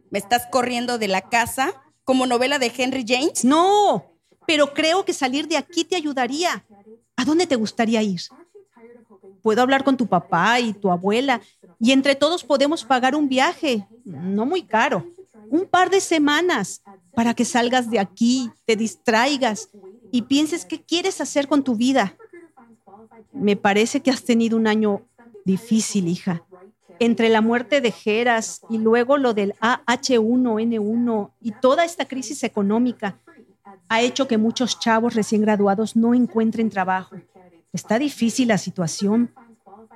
¿Me 0.08 0.20
estás 0.20 0.46
corriendo 0.52 0.96
de 0.96 1.08
la 1.08 1.22
casa 1.22 1.82
como 2.04 2.28
novela 2.28 2.60
de 2.60 2.72
Henry 2.78 3.04
James? 3.04 3.44
No, 3.44 4.04
pero 4.46 4.72
creo 4.72 5.04
que 5.04 5.12
salir 5.12 5.48
de 5.48 5.56
aquí 5.56 5.84
te 5.84 5.96
ayudaría. 5.96 6.64
¿A 7.16 7.24
dónde 7.24 7.48
te 7.48 7.56
gustaría 7.56 8.04
ir? 8.04 8.20
Puedo 9.42 9.62
hablar 9.62 9.82
con 9.82 9.96
tu 9.96 10.06
papá 10.06 10.60
y 10.60 10.72
tu 10.72 10.92
abuela 10.92 11.40
y 11.80 11.90
entre 11.90 12.14
todos 12.14 12.44
podemos 12.44 12.84
pagar 12.84 13.16
un 13.16 13.28
viaje, 13.28 13.84
no 14.04 14.46
muy 14.46 14.62
caro, 14.62 15.12
un 15.48 15.66
par 15.66 15.90
de 15.90 16.00
semanas 16.00 16.82
para 17.16 17.34
que 17.34 17.44
salgas 17.44 17.90
de 17.90 17.98
aquí, 17.98 18.48
te 18.64 18.76
distraigas 18.76 19.70
y 20.12 20.22
pienses 20.22 20.64
qué 20.64 20.80
quieres 20.80 21.20
hacer 21.20 21.48
con 21.48 21.64
tu 21.64 21.74
vida. 21.74 22.16
Me 23.32 23.56
parece 23.56 24.00
que 24.00 24.10
has 24.10 24.24
tenido 24.24 24.56
un 24.56 24.66
año 24.66 25.02
difícil, 25.44 26.08
hija. 26.08 26.44
Entre 26.98 27.28
la 27.28 27.40
muerte 27.40 27.80
de 27.80 27.92
Geras 27.92 28.60
y 28.68 28.78
luego 28.78 29.16
lo 29.16 29.32
del 29.32 29.54
AH1N1 29.60 31.30
y 31.40 31.52
toda 31.52 31.84
esta 31.84 32.06
crisis 32.06 32.42
económica, 32.44 33.18
ha 33.88 34.02
hecho 34.02 34.28
que 34.28 34.38
muchos 34.38 34.78
chavos 34.78 35.14
recién 35.14 35.42
graduados 35.42 35.96
no 35.96 36.14
encuentren 36.14 36.70
trabajo. 36.70 37.16
Está 37.72 37.98
difícil 37.98 38.48
la 38.48 38.58
situación, 38.58 39.32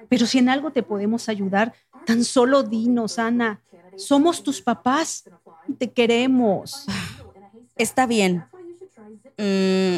pero 0.09 0.27
si 0.27 0.38
en 0.38 0.49
algo 0.49 0.70
te 0.70 0.83
podemos 0.83 1.29
ayudar, 1.29 1.75
tan 2.07 2.25
solo 2.25 2.62
dinos, 2.62 3.18
Ana. 3.18 3.61
Somos 3.97 4.42
tus 4.42 4.61
papás 4.61 5.25
y 5.68 5.75
te 5.75 5.92
queremos. 5.92 6.87
Está 7.77 8.07
bien. 8.07 8.44
Mm, 9.38 9.97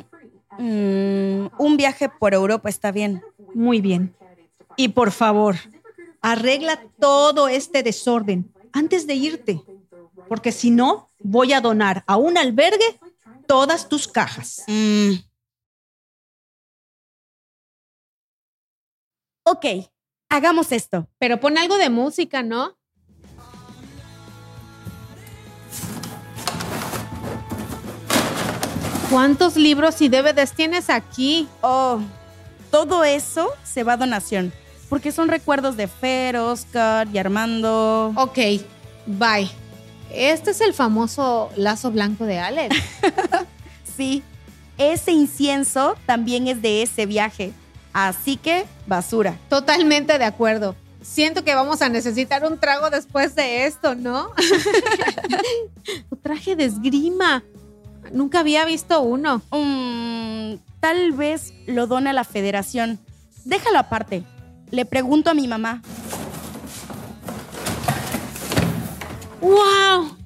mm, 0.59 1.49
un 1.59 1.77
viaje 1.77 2.09
por 2.09 2.35
Europa 2.35 2.69
está 2.69 2.93
bien. 2.93 3.23
Muy 3.55 3.81
bien. 3.81 4.15
Y 4.77 4.89
por 4.89 5.11
favor, 5.11 5.57
arregla 6.21 6.83
todo 6.99 7.49
este 7.49 7.83
desorden 7.83 8.53
antes 8.73 9.07
de 9.07 9.15
irte, 9.15 9.63
porque 10.29 10.53
si 10.53 10.71
no, 10.71 11.09
voy 11.21 11.53
a 11.53 11.61
donar 11.61 12.05
a 12.07 12.17
un 12.17 12.37
albergue 12.37 12.99
todas 13.47 13.89
tus 13.89 14.07
cajas. 14.07 14.65
Mm. 14.67 15.15
Ok, 19.45 19.65
hagamos 20.29 20.73
esto. 20.73 21.09
Pero 21.19 21.39
pon 21.39 21.57
algo 21.57 21.77
de 21.79 21.89
música, 21.89 22.43
¿no? 22.43 22.77
¿Cuántos 29.11 29.55
libros 29.57 30.03
y 30.03 30.09
DVDs 30.09 30.53
tienes 30.53 30.91
aquí? 30.91 31.49
Oh, 31.61 32.01
todo 32.73 33.05
eso 33.05 33.51
se 33.63 33.85
va 33.85 33.93
a 33.93 33.97
donación, 33.97 34.53
porque 34.89 35.13
son 35.13 35.29
recuerdos 35.29 35.77
de 35.77 35.87
Fer, 35.87 36.37
Oscar 36.37 37.07
y 37.13 37.19
Armando. 37.19 38.13
Ok, 38.17 38.39
bye. 39.07 39.49
Este 40.13 40.51
es 40.51 40.61
el 40.61 40.75
famoso 40.75 41.51
lazo 41.57 41.91
blanco 41.91 42.25
de 42.25 42.39
Alex. 42.39 42.77
Sí, 43.97 44.23
ese 44.77 45.11
incienso 45.11 45.97
también 46.05 46.49
es 46.49 46.61
de 46.61 46.83
ese 46.83 47.07
viaje. 47.07 47.55
Así 47.95 48.37
que, 48.37 48.67
basura. 48.87 49.39
Totalmente 49.49 50.19
de 50.19 50.27
acuerdo. 50.27 50.77
Siento 51.01 51.45
que 51.45 51.55
vamos 51.55 51.81
a 51.81 51.89
necesitar 51.89 52.45
un 52.45 52.59
trago 52.59 52.91
después 52.91 53.35
de 53.35 53.65
esto, 53.65 53.95
¿no? 53.95 54.33
tu 56.11 56.17
traje 56.23 56.57
de 56.57 56.65
esgrima. 56.67 57.43
Nunca 58.17 58.41
había 58.41 58.65
visto 58.65 59.03
uno. 59.03 59.43
Mm, 59.51 60.55
tal 60.81 61.13
vez 61.13 61.53
lo 61.67 61.87
done 61.87 62.09
a 62.09 62.13
la 62.15 62.25
federación. 62.25 62.99
Déjalo 63.45 63.79
aparte. 63.79 64.23
Le 64.71 64.87
pregunto 64.87 65.29
a 65.29 65.35
mi 65.35 65.47
mamá. 65.47 65.83
¡Wow! 69.43 70.17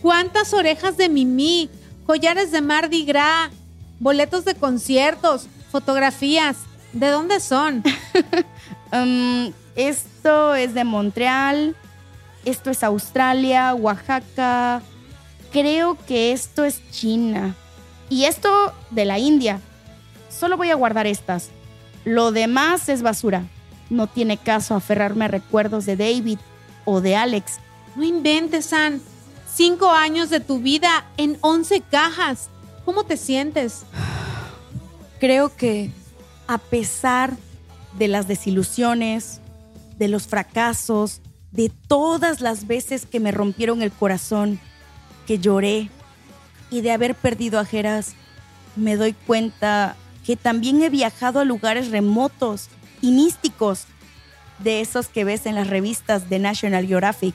¿Cuántas 0.00 0.54
orejas 0.54 0.96
de 0.96 1.08
Mimi? 1.08 1.68
Collares 2.06 2.52
de 2.52 2.60
Mardi 2.60 3.04
Gras, 3.04 3.50
boletos 3.98 4.44
de 4.44 4.54
conciertos, 4.54 5.48
fotografías. 5.72 6.56
¿De 6.92 7.08
dónde 7.08 7.40
son? 7.40 7.82
Um, 8.92 9.52
esto 9.76 10.56
es 10.56 10.74
de 10.74 10.82
Montreal, 10.82 11.76
esto 12.44 12.70
es 12.70 12.82
Australia, 12.82 13.72
Oaxaca, 13.72 14.82
creo 15.50 15.96
que 16.06 16.32
esto 16.32 16.64
es 16.64 16.80
China 16.90 17.54
y 18.08 18.24
esto 18.24 18.50
de 18.90 19.04
la 19.04 19.18
India. 19.18 19.60
Solo 20.28 20.56
voy 20.56 20.70
a 20.70 20.74
guardar 20.74 21.06
estas. 21.06 21.50
Lo 22.04 22.32
demás 22.32 22.88
es 22.88 23.02
basura. 23.02 23.44
No 23.90 24.06
tiene 24.06 24.36
caso 24.36 24.74
aferrarme 24.74 25.26
a 25.26 25.28
recuerdos 25.28 25.86
de 25.86 25.96
David 25.96 26.38
o 26.84 27.00
de 27.00 27.16
Alex. 27.16 27.58
No 27.96 28.04
inventes, 28.04 28.66
San. 28.66 29.00
Cinco 29.52 29.90
años 29.90 30.30
de 30.30 30.40
tu 30.40 30.60
vida 30.60 31.06
en 31.16 31.36
once 31.40 31.80
cajas. 31.80 32.48
¿Cómo 32.84 33.04
te 33.04 33.16
sientes? 33.16 33.82
Creo 35.18 35.54
que 35.54 35.90
a 36.46 36.58
pesar 36.58 37.36
de 37.98 38.08
las 38.08 38.28
desilusiones, 38.28 39.40
de 39.98 40.08
los 40.08 40.26
fracasos, 40.26 41.20
de 41.50 41.70
todas 41.88 42.40
las 42.40 42.66
veces 42.66 43.06
que 43.06 43.20
me 43.20 43.32
rompieron 43.32 43.82
el 43.82 43.92
corazón, 43.92 44.60
que 45.26 45.38
lloré 45.38 45.90
y 46.70 46.80
de 46.80 46.92
haber 46.92 47.14
perdido 47.14 47.58
a 47.58 47.64
Geras, 47.64 48.14
me 48.76 48.96
doy 48.96 49.12
cuenta 49.12 49.96
que 50.24 50.36
también 50.36 50.82
he 50.82 50.90
viajado 50.90 51.40
a 51.40 51.44
lugares 51.44 51.90
remotos 51.90 52.68
y 53.00 53.12
místicos, 53.12 53.86
de 54.62 54.80
esos 54.80 55.08
que 55.08 55.24
ves 55.24 55.46
en 55.46 55.54
las 55.54 55.68
revistas 55.68 56.28
de 56.28 56.38
National 56.38 56.86
Geographic. 56.86 57.34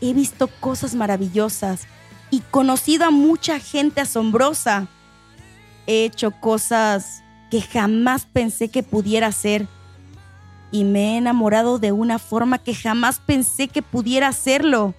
He 0.00 0.12
visto 0.14 0.48
cosas 0.60 0.94
maravillosas 0.94 1.86
y 2.30 2.40
conocido 2.40 3.04
a 3.06 3.10
mucha 3.10 3.60
gente 3.60 4.00
asombrosa. 4.00 4.88
He 5.86 6.04
hecho 6.04 6.32
cosas 6.32 7.22
que 7.50 7.62
jamás 7.62 8.26
pensé 8.26 8.68
que 8.68 8.82
pudiera 8.82 9.28
hacer 9.28 9.68
y 10.72 10.84
me 10.84 11.14
he 11.14 11.16
enamorado 11.18 11.78
de 11.78 11.92
una 11.92 12.18
forma 12.18 12.58
que 12.58 12.74
jamás 12.74 13.20
pensé 13.20 13.68
que 13.68 13.82
pudiera 13.82 14.28
hacerlo. 14.28 14.94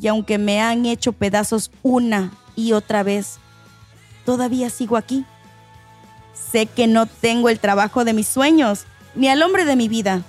Y 0.00 0.06
aunque 0.08 0.38
me 0.38 0.60
han 0.60 0.86
hecho 0.86 1.12
pedazos 1.12 1.70
una 1.82 2.32
y 2.54 2.72
otra 2.72 3.02
vez, 3.02 3.38
todavía 4.24 4.70
sigo 4.70 4.96
aquí. 4.96 5.24
Sé 6.52 6.66
que 6.66 6.86
no 6.86 7.06
tengo 7.06 7.48
el 7.48 7.58
trabajo 7.58 8.04
de 8.04 8.12
mis 8.12 8.28
sueños, 8.28 8.84
ni 9.14 9.28
al 9.28 9.42
hombre 9.42 9.64
de 9.64 9.76
mi 9.76 9.88
vida, 9.88 10.22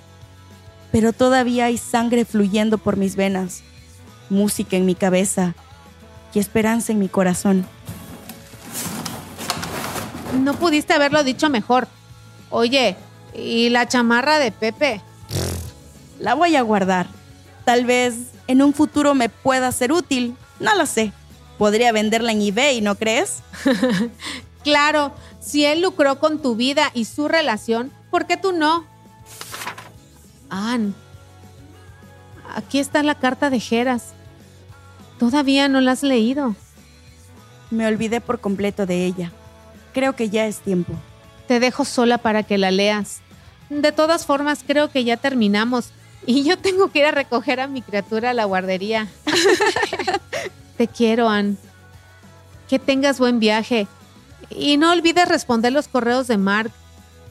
pero 0.90 1.12
todavía 1.12 1.66
hay 1.66 1.78
sangre 1.78 2.24
fluyendo 2.24 2.78
por 2.78 2.96
mis 2.96 3.14
venas, 3.14 3.62
música 4.28 4.76
en 4.76 4.86
mi 4.86 4.94
cabeza 4.94 5.54
y 6.34 6.40
esperanza 6.40 6.92
en 6.92 6.98
mi 6.98 7.08
corazón. 7.08 7.66
No 10.42 10.54
pudiste 10.54 10.92
haberlo 10.92 11.22
dicho 11.24 11.48
mejor. 11.48 11.88
Oye, 12.50 12.96
¿y 13.34 13.68
la 13.68 13.86
chamarra 13.86 14.38
de 14.38 14.50
Pepe? 14.50 15.00
La 16.18 16.34
voy 16.34 16.56
a 16.56 16.62
guardar. 16.62 17.06
Tal 17.64 17.84
vez 17.84 18.29
en 18.50 18.62
un 18.62 18.74
futuro 18.74 19.14
me 19.14 19.28
pueda 19.28 19.70
ser 19.70 19.92
útil. 19.92 20.34
No 20.58 20.74
lo 20.74 20.84
sé. 20.84 21.12
Podría 21.56 21.92
venderla 21.92 22.32
en 22.32 22.42
eBay, 22.42 22.80
¿no 22.80 22.96
crees? 22.96 23.44
claro, 24.64 25.12
si 25.38 25.64
él 25.64 25.82
lucró 25.82 26.18
con 26.18 26.42
tu 26.42 26.56
vida 26.56 26.90
y 26.92 27.04
su 27.04 27.28
relación, 27.28 27.92
¿por 28.10 28.26
qué 28.26 28.36
tú 28.36 28.52
no? 28.52 28.84
Ann, 30.48 30.96
aquí 32.56 32.80
está 32.80 33.04
la 33.04 33.14
carta 33.14 33.50
de 33.50 33.60
Geras. 33.60 34.14
Todavía 35.20 35.68
no 35.68 35.80
la 35.80 35.92
has 35.92 36.02
leído. 36.02 36.56
Me 37.70 37.86
olvidé 37.86 38.20
por 38.20 38.40
completo 38.40 38.84
de 38.84 39.06
ella. 39.06 39.30
Creo 39.94 40.16
que 40.16 40.28
ya 40.28 40.46
es 40.46 40.58
tiempo. 40.58 40.94
Te 41.46 41.60
dejo 41.60 41.84
sola 41.84 42.18
para 42.18 42.42
que 42.42 42.58
la 42.58 42.72
leas. 42.72 43.20
De 43.68 43.92
todas 43.92 44.26
formas, 44.26 44.64
creo 44.66 44.90
que 44.90 45.04
ya 45.04 45.16
terminamos. 45.16 45.92
Y 46.30 46.44
yo 46.44 46.56
tengo 46.56 46.92
que 46.92 47.00
ir 47.00 47.06
a 47.06 47.10
recoger 47.10 47.58
a 47.58 47.66
mi 47.66 47.82
criatura 47.82 48.30
a 48.30 48.34
la 48.34 48.44
guardería. 48.44 49.08
Te 50.76 50.86
quiero, 50.86 51.28
Ann. 51.28 51.58
Que 52.68 52.78
tengas 52.78 53.18
buen 53.18 53.40
viaje. 53.40 53.88
Y 54.48 54.76
no 54.76 54.92
olvides 54.92 55.28
responder 55.28 55.72
los 55.72 55.88
correos 55.88 56.28
de 56.28 56.38
Mark. 56.38 56.70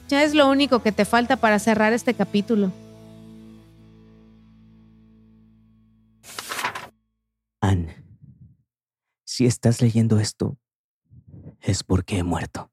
Ya 0.08 0.22
es 0.22 0.34
lo 0.34 0.50
único 0.50 0.82
que 0.82 0.92
te 0.92 1.06
falta 1.06 1.38
para 1.38 1.58
cerrar 1.58 1.94
este 1.94 2.12
capítulo. 2.12 2.72
Ann, 7.62 7.88
si 9.24 9.46
estás 9.46 9.80
leyendo 9.80 10.20
esto, 10.20 10.58
es 11.62 11.84
porque 11.84 12.18
he 12.18 12.22
muerto. 12.22 12.70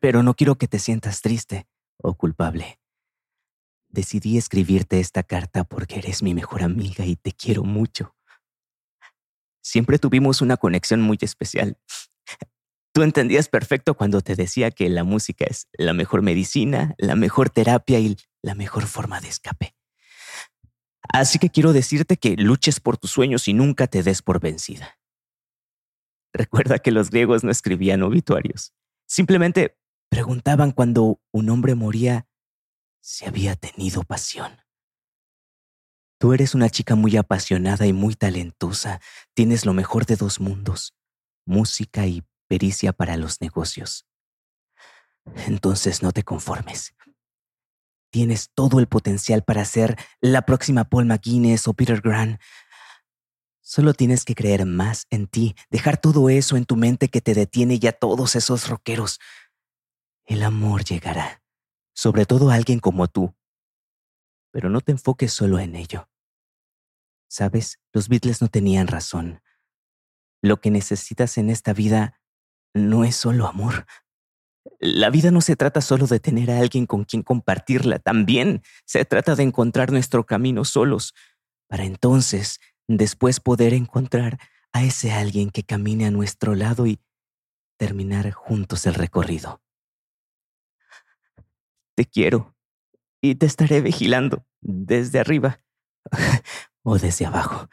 Pero 0.00 0.24
no 0.24 0.34
quiero 0.34 0.56
que 0.56 0.66
te 0.66 0.80
sientas 0.80 1.20
triste 1.20 1.68
o 1.98 2.14
culpable. 2.14 2.79
Decidí 3.90 4.38
escribirte 4.38 5.00
esta 5.00 5.22
carta 5.24 5.64
porque 5.64 5.98
eres 5.98 6.22
mi 6.22 6.32
mejor 6.32 6.62
amiga 6.62 7.04
y 7.04 7.16
te 7.16 7.32
quiero 7.32 7.64
mucho. 7.64 8.14
Siempre 9.62 9.98
tuvimos 9.98 10.40
una 10.40 10.56
conexión 10.56 11.00
muy 11.00 11.18
especial. 11.20 11.76
Tú 12.92 13.02
entendías 13.02 13.48
perfecto 13.48 13.94
cuando 13.94 14.20
te 14.20 14.36
decía 14.36 14.70
que 14.70 14.88
la 14.88 15.04
música 15.04 15.44
es 15.48 15.68
la 15.72 15.92
mejor 15.92 16.22
medicina, 16.22 16.94
la 16.98 17.14
mejor 17.14 17.50
terapia 17.50 17.98
y 18.00 18.16
la 18.42 18.54
mejor 18.54 18.86
forma 18.86 19.20
de 19.20 19.28
escape. 19.28 19.74
Así 21.12 21.38
que 21.38 21.50
quiero 21.50 21.72
decirte 21.72 22.16
que 22.16 22.36
luches 22.36 22.78
por 22.78 22.96
tus 22.96 23.10
sueños 23.10 23.48
y 23.48 23.54
nunca 23.54 23.88
te 23.88 24.02
des 24.02 24.22
por 24.22 24.40
vencida. 24.40 24.98
Recuerda 26.32 26.78
que 26.78 26.92
los 26.92 27.10
griegos 27.10 27.42
no 27.42 27.50
escribían 27.50 28.02
obituarios. 28.02 28.72
Simplemente 29.06 29.76
preguntaban 30.08 30.70
cuando 30.70 31.20
un 31.32 31.50
hombre 31.50 31.74
moría 31.74 32.28
si 33.00 33.26
había 33.26 33.56
tenido 33.56 34.02
pasión. 34.02 34.60
Tú 36.18 36.34
eres 36.34 36.54
una 36.54 36.68
chica 36.68 36.96
muy 36.96 37.16
apasionada 37.16 37.86
y 37.86 37.94
muy 37.94 38.14
talentosa. 38.14 39.00
Tienes 39.34 39.64
lo 39.64 39.72
mejor 39.72 40.04
de 40.04 40.16
dos 40.16 40.38
mundos, 40.38 40.94
música 41.46 42.06
y 42.06 42.22
pericia 42.46 42.92
para 42.92 43.16
los 43.16 43.40
negocios. 43.40 44.06
Entonces 45.46 46.02
no 46.02 46.12
te 46.12 46.22
conformes. 46.22 46.94
Tienes 48.10 48.50
todo 48.54 48.80
el 48.80 48.88
potencial 48.88 49.44
para 49.44 49.64
ser 49.64 49.96
la 50.20 50.42
próxima 50.42 50.84
Paul 50.84 51.06
McGuinness 51.06 51.68
o 51.68 51.74
Peter 51.74 52.00
Grant. 52.00 52.40
Solo 53.60 53.94
tienes 53.94 54.24
que 54.24 54.34
creer 54.34 54.66
más 54.66 55.06
en 55.10 55.28
ti, 55.28 55.54
dejar 55.70 55.96
todo 55.96 56.28
eso 56.28 56.56
en 56.56 56.64
tu 56.64 56.76
mente 56.76 57.08
que 57.08 57.20
te 57.20 57.34
detiene 57.34 57.78
y 57.80 57.86
a 57.86 57.92
todos 57.92 58.34
esos 58.34 58.68
rockeros. 58.68 59.20
El 60.24 60.42
amor 60.42 60.84
llegará, 60.84 61.40
sobre 62.00 62.24
todo 62.24 62.48
a 62.48 62.54
alguien 62.54 62.78
como 62.78 63.08
tú. 63.08 63.34
Pero 64.52 64.70
no 64.70 64.80
te 64.80 64.92
enfoques 64.92 65.34
solo 65.34 65.58
en 65.58 65.76
ello. 65.76 66.08
Sabes, 67.28 67.78
los 67.92 68.08
Beatles 68.08 68.40
no 68.40 68.48
tenían 68.48 68.86
razón. 68.86 69.42
Lo 70.40 70.62
que 70.62 70.70
necesitas 70.70 71.36
en 71.36 71.50
esta 71.50 71.74
vida 71.74 72.18
no 72.72 73.04
es 73.04 73.16
solo 73.16 73.46
amor. 73.46 73.84
La 74.78 75.10
vida 75.10 75.30
no 75.30 75.42
se 75.42 75.56
trata 75.56 75.82
solo 75.82 76.06
de 76.06 76.20
tener 76.20 76.50
a 76.50 76.60
alguien 76.60 76.86
con 76.86 77.04
quien 77.04 77.22
compartirla, 77.22 77.98
también 77.98 78.62
se 78.86 79.04
trata 79.04 79.34
de 79.34 79.42
encontrar 79.42 79.92
nuestro 79.92 80.24
camino 80.24 80.64
solos, 80.64 81.12
para 81.68 81.84
entonces 81.84 82.60
después 82.88 83.40
poder 83.40 83.74
encontrar 83.74 84.38
a 84.72 84.84
ese 84.84 85.12
alguien 85.12 85.50
que 85.50 85.64
camine 85.64 86.06
a 86.06 86.10
nuestro 86.10 86.54
lado 86.54 86.86
y 86.86 86.98
terminar 87.76 88.30
juntos 88.30 88.86
el 88.86 88.94
recorrido. 88.94 89.60
Te 92.00 92.06
quiero 92.06 92.56
y 93.20 93.34
te 93.34 93.44
estaré 93.44 93.82
vigilando 93.82 94.46
desde 94.62 95.18
arriba 95.18 95.62
o 96.82 96.96
desde 96.96 97.26
abajo. 97.26 97.68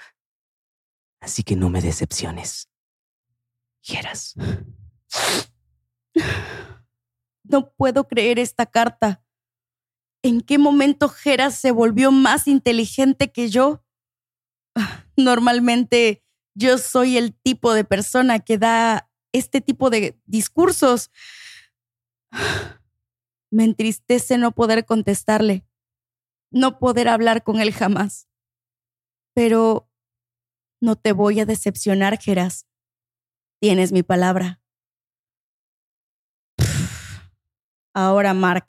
Así 1.22 1.44
que 1.44 1.56
no 1.56 1.70
me 1.70 1.82
decepciones. 1.82 2.70
Quieras. 3.82 4.36
No 7.46 7.72
puedo 7.72 8.06
creer 8.10 8.38
esta 8.38 8.66
carta. 8.66 9.24
¿En 10.22 10.42
qué 10.42 10.58
momento 10.58 11.08
Geras 11.08 11.56
se 11.56 11.72
volvió 11.72 12.12
más 12.12 12.50
inteligente 12.50 13.32
que 13.32 13.50
yo? 13.50 13.86
Normalmente 15.16 16.22
yo 16.54 16.78
soy 16.78 17.16
el 17.16 17.34
tipo 17.34 17.74
de 17.74 17.86
persona 17.86 18.40
que 18.40 18.58
da 18.58 19.10
este 19.32 19.62
tipo 19.62 19.90
de 19.90 20.20
discursos. 20.26 21.12
Me 23.52 23.64
entristece 23.64 24.38
no 24.38 24.52
poder 24.52 24.86
contestarle, 24.86 25.66
no 26.52 26.80
poder 26.80 27.08
hablar 27.08 27.44
con 27.44 27.60
él 27.60 27.74
jamás. 27.74 28.28
Pero 29.34 29.90
no 30.82 30.96
te 30.96 31.12
voy 31.14 31.40
a 31.40 31.46
decepcionar, 31.46 32.20
Geras. 32.20 32.68
Tienes 33.60 33.92
mi 33.92 34.04
palabra. 34.04 34.62
Ahora, 37.94 38.34
Mark. 38.34 38.68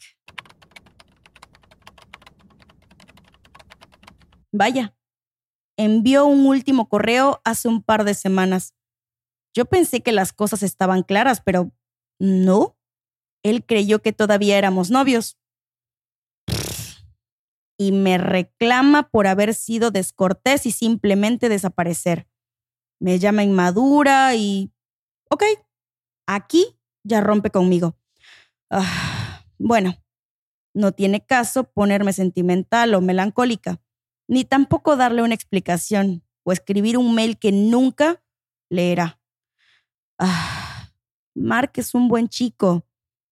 Vaya, 4.50 4.96
envió 5.76 6.24
un 6.26 6.46
último 6.46 6.88
correo 6.88 7.40
hace 7.44 7.68
un 7.68 7.82
par 7.82 8.04
de 8.04 8.14
semanas. 8.14 8.74
Yo 9.54 9.66
pensé 9.66 10.02
que 10.02 10.12
las 10.12 10.32
cosas 10.32 10.62
estaban 10.62 11.02
claras, 11.02 11.42
pero 11.42 11.72
no. 12.18 12.77
Él 13.42 13.64
creyó 13.64 14.00
que 14.00 14.12
todavía 14.12 14.58
éramos 14.58 14.90
novios. 14.90 15.38
Y 17.78 17.92
me 17.92 18.18
reclama 18.18 19.08
por 19.10 19.26
haber 19.26 19.54
sido 19.54 19.90
descortés 19.90 20.66
y 20.66 20.72
simplemente 20.72 21.48
desaparecer. 21.48 22.26
Me 23.00 23.18
llama 23.18 23.44
inmadura 23.44 24.34
y... 24.34 24.72
Ok, 25.30 25.44
aquí 26.26 26.78
ya 27.04 27.20
rompe 27.20 27.50
conmigo. 27.50 27.96
Ah, 28.70 29.44
bueno, 29.58 29.96
no 30.74 30.92
tiene 30.92 31.24
caso 31.24 31.64
ponerme 31.64 32.12
sentimental 32.12 32.94
o 32.94 33.00
melancólica, 33.00 33.80
ni 34.26 34.44
tampoco 34.44 34.96
darle 34.96 35.22
una 35.22 35.34
explicación 35.34 36.24
o 36.42 36.52
escribir 36.52 36.98
un 36.98 37.14
mail 37.14 37.38
que 37.38 37.52
nunca 37.52 38.22
leerá. 38.68 39.20
Ah, 40.18 40.90
Mark 41.34 41.72
es 41.76 41.94
un 41.94 42.08
buen 42.08 42.28
chico 42.28 42.87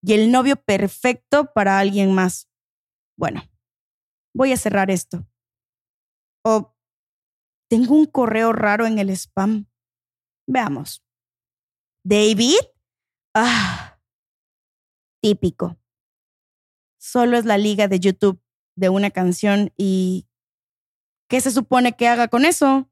y 0.07 0.12
el 0.12 0.30
novio 0.30 0.54
perfecto 0.54 1.52
para 1.52 1.80
alguien 1.80 2.14
más. 2.14 2.48
Bueno, 3.18 3.42
voy 4.32 4.52
a 4.52 4.57
cerrar 4.57 4.88
esto. 4.88 5.26
O 6.44 6.76
tengo 7.68 7.96
un 7.96 8.07
correo 8.07 8.52
raro 8.52 8.86
en 8.86 9.00
el 9.00 9.11
spam. 9.11 9.66
Veamos. 10.46 11.04
David. 12.04 12.61
Ah, 13.34 13.98
típico. 15.20 15.76
Solo 17.00 17.36
es 17.36 17.44
la 17.44 17.59
liga 17.59 17.88
de 17.88 17.98
YouTube 17.98 18.40
de 18.76 18.90
una 18.90 19.11
canción 19.11 19.72
y 19.76 20.28
¿qué 21.28 21.40
se 21.40 21.50
supone 21.50 21.96
que 21.96 22.07
haga 22.07 22.28
con 22.28 22.44
eso? 22.44 22.88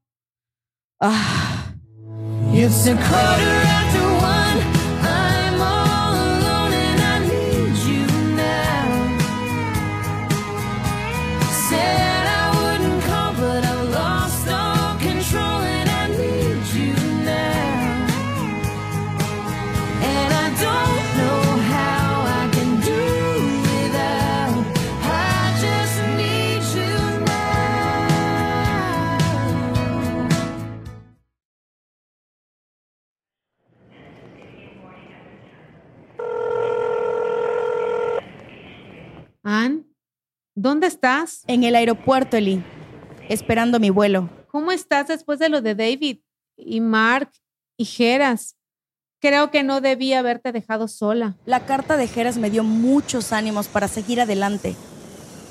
Ah. 0.99 1.73
It's 2.53 2.87
a 2.87 3.74
¿dónde 40.65 40.87
estás? 40.87 41.43
En 41.45 41.63
el 41.63 41.75
aeropuerto, 41.75 42.37
Eli, 42.37 42.63
esperando 43.29 43.79
mi 43.79 43.91
vuelo. 43.91 44.31
¿Cómo 44.47 44.71
estás 44.71 45.07
después 45.07 45.37
de 45.37 45.49
lo 45.49 45.61
de 45.61 45.75
David 45.75 46.21
y 46.57 46.81
Mark 46.81 47.29
y 47.77 47.85
Geras? 47.85 48.55
Creo 49.21 49.51
que 49.51 49.61
no 49.61 49.79
debía 49.79 50.17
haberte 50.17 50.51
dejado 50.51 50.87
sola. 50.87 51.37
La 51.45 51.67
carta 51.67 51.97
de 51.97 52.07
Jeras 52.07 52.37
me 52.37 52.49
dio 52.49 52.63
muchos 52.63 53.31
ánimos 53.31 53.67
para 53.67 53.87
seguir 53.87 54.19
adelante. 54.19 54.75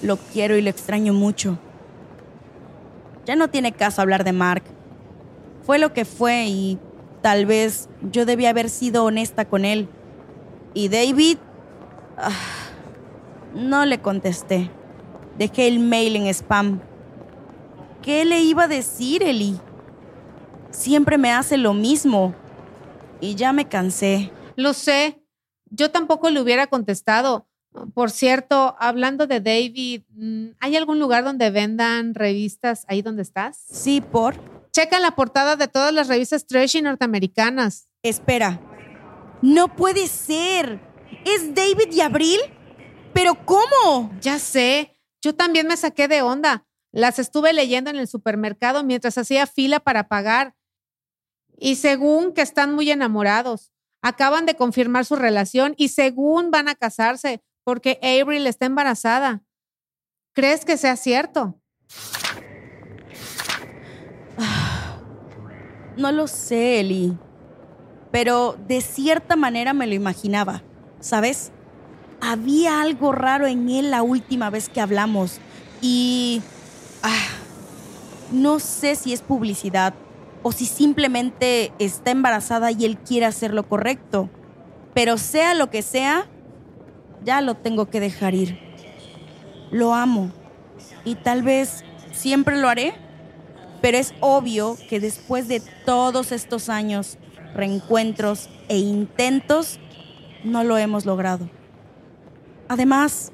Lo 0.02 0.16
quiero 0.16 0.56
y 0.56 0.62
lo 0.62 0.70
extraño 0.70 1.12
mucho. 1.12 1.60
Ya 3.24 3.36
no 3.36 3.46
tiene 3.46 3.70
caso 3.70 4.02
hablar 4.02 4.24
de 4.24 4.32
Mark. 4.32 4.64
Fue 5.62 5.78
lo 5.78 5.92
que 5.92 6.04
fue 6.04 6.46
y 6.46 6.80
tal 7.22 7.46
vez 7.46 7.88
yo 8.10 8.26
debía 8.26 8.50
haber 8.50 8.68
sido 8.68 9.04
honesta 9.04 9.44
con 9.44 9.64
él. 9.64 9.88
Y 10.74 10.88
David... 10.88 11.38
ah, 12.18 12.32
no 13.54 13.86
le 13.86 14.00
contesté. 14.00 14.72
Dejé 15.38 15.68
el 15.68 15.78
mail 15.78 16.16
en 16.16 16.26
spam. 16.28 16.80
¿Qué 18.02 18.24
le 18.24 18.42
iba 18.42 18.64
a 18.64 18.68
decir, 18.68 19.22
Eli? 19.22 19.58
Siempre 20.70 21.18
me 21.18 21.32
hace 21.32 21.56
lo 21.56 21.72
mismo. 21.72 22.34
Y 23.20 23.34
ya 23.34 23.52
me 23.52 23.68
cansé. 23.68 24.30
Lo 24.56 24.72
sé. 24.72 25.22
Yo 25.70 25.90
tampoco 25.90 26.30
le 26.30 26.40
hubiera 26.40 26.66
contestado. 26.66 27.48
Por 27.94 28.10
cierto, 28.10 28.76
hablando 28.78 29.26
de 29.26 29.40
David, 29.40 30.02
mm, 30.10 30.46
¿hay 30.60 30.76
algún 30.76 31.00
lugar 31.00 31.24
donde 31.24 31.50
vendan 31.50 32.14
revistas 32.14 32.84
ahí 32.88 33.02
donde 33.02 33.22
estás? 33.22 33.64
Sí, 33.70 34.00
por. 34.00 34.36
Checa 34.70 35.00
la 35.00 35.16
portada 35.16 35.56
de 35.56 35.66
todas 35.66 35.92
las 35.92 36.08
revistas 36.08 36.46
trashy 36.46 36.82
norteamericanas. 36.82 37.88
Espera. 38.02 38.60
No 39.42 39.74
puede 39.74 40.06
ser. 40.06 40.80
¿Es 41.24 41.54
David 41.54 41.92
y 41.92 42.00
Abril? 42.00 42.40
¿Pero 43.12 43.34
cómo? 43.44 44.12
Ya 44.20 44.38
sé. 44.38 44.93
Yo 45.24 45.34
también 45.34 45.66
me 45.66 45.78
saqué 45.78 46.06
de 46.06 46.20
onda. 46.20 46.66
Las 46.92 47.18
estuve 47.18 47.54
leyendo 47.54 47.88
en 47.88 47.96
el 47.96 48.06
supermercado 48.06 48.84
mientras 48.84 49.16
hacía 49.16 49.46
fila 49.46 49.80
para 49.80 50.06
pagar. 50.06 50.54
Y 51.56 51.76
según 51.76 52.34
que 52.34 52.42
están 52.42 52.74
muy 52.74 52.90
enamorados, 52.90 53.72
acaban 54.02 54.44
de 54.44 54.54
confirmar 54.54 55.06
su 55.06 55.16
relación 55.16 55.72
y 55.78 55.88
según 55.88 56.50
van 56.50 56.68
a 56.68 56.74
casarse 56.74 57.42
porque 57.64 57.98
Abril 58.02 58.46
está 58.46 58.66
embarazada. 58.66 59.42
¿Crees 60.34 60.66
que 60.66 60.76
sea 60.76 60.96
cierto? 60.96 61.58
No 65.96 66.10
lo 66.10 66.26
sé, 66.26 66.80
Eli. 66.80 67.16
Pero 68.10 68.58
de 68.66 68.80
cierta 68.80 69.36
manera 69.36 69.72
me 69.72 69.86
lo 69.86 69.94
imaginaba. 69.94 70.64
¿Sabes? 70.98 71.52
Había 72.26 72.80
algo 72.80 73.12
raro 73.12 73.46
en 73.46 73.68
él 73.68 73.90
la 73.90 74.02
última 74.02 74.48
vez 74.48 74.70
que 74.70 74.80
hablamos. 74.80 75.40
Y... 75.82 76.40
ah, 77.02 77.26
no 78.32 78.58
sé 78.58 78.96
si 78.96 79.12
es 79.12 79.20
publicidad 79.20 79.92
o 80.42 80.50
si 80.50 80.64
simplemente 80.66 81.72
está 81.78 82.10
embarazada 82.10 82.70
y 82.70 82.86
él 82.86 82.96
quiere 82.96 83.26
hacer 83.26 83.52
lo 83.52 83.68
correcto. 83.68 84.30
Pero 84.94 85.18
sea 85.18 85.54
lo 85.54 85.68
que 85.68 85.82
sea, 85.82 86.26
ya 87.24 87.42
lo 87.42 87.54
tengo 87.56 87.90
que 87.90 88.00
dejar 88.00 88.34
ir. 88.34 88.58
Lo 89.70 89.94
amo. 89.94 90.30
Y 91.04 91.16
tal 91.16 91.42
vez 91.42 91.84
siempre 92.12 92.58
lo 92.58 92.68
haré. 92.68 92.94
Pero 93.82 93.98
es 93.98 94.14
obvio 94.20 94.78
que 94.88 94.98
después 94.98 95.46
de 95.46 95.60
todos 95.84 96.32
estos 96.32 96.70
años, 96.70 97.18
reencuentros 97.54 98.48
e 98.68 98.78
intentos, 98.78 99.78
no 100.42 100.64
lo 100.64 100.78
hemos 100.78 101.04
logrado. 101.04 101.50
Además, 102.74 103.30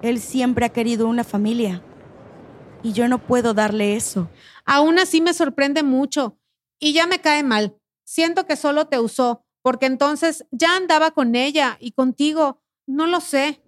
él 0.00 0.20
siempre 0.20 0.64
ha 0.64 0.70
querido 0.70 1.06
una 1.06 1.22
familia. 1.22 1.84
Y 2.82 2.92
yo 2.94 3.08
no 3.08 3.18
puedo 3.26 3.52
darle 3.52 3.94
eso. 3.94 4.30
Aún 4.64 4.98
así 4.98 5.20
me 5.20 5.34
sorprende 5.34 5.82
mucho 5.82 6.38
y 6.80 6.94
ya 6.94 7.06
me 7.06 7.20
cae 7.20 7.42
mal. 7.42 7.76
Siento 8.04 8.46
que 8.46 8.56
solo 8.56 8.86
te 8.86 8.98
usó, 8.98 9.44
porque 9.62 9.84
entonces 9.84 10.46
ya 10.50 10.76
andaba 10.76 11.10
con 11.10 11.34
ella 11.34 11.76
y 11.78 11.92
contigo. 11.92 12.62
No 12.86 13.06
lo 13.06 13.20
sé. 13.20 13.62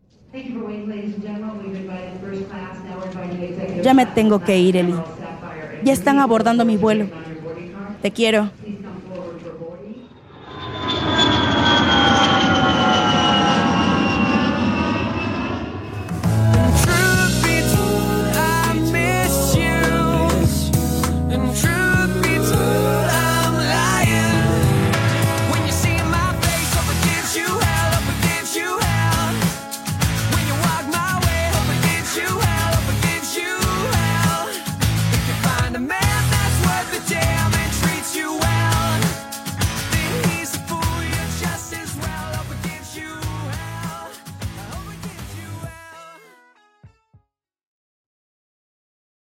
Ya 3.75 3.93
me 3.95 4.07
tengo 4.07 4.45
que 4.45 4.59
ir, 4.59 4.77
Eli. 4.77 5.07
Ya 5.81 5.93
están 5.93 6.19
abordando 6.19 6.65
mi 6.65 6.77
vuelo. 6.77 7.13
Te 8.01 8.13
quiero. 8.13 8.53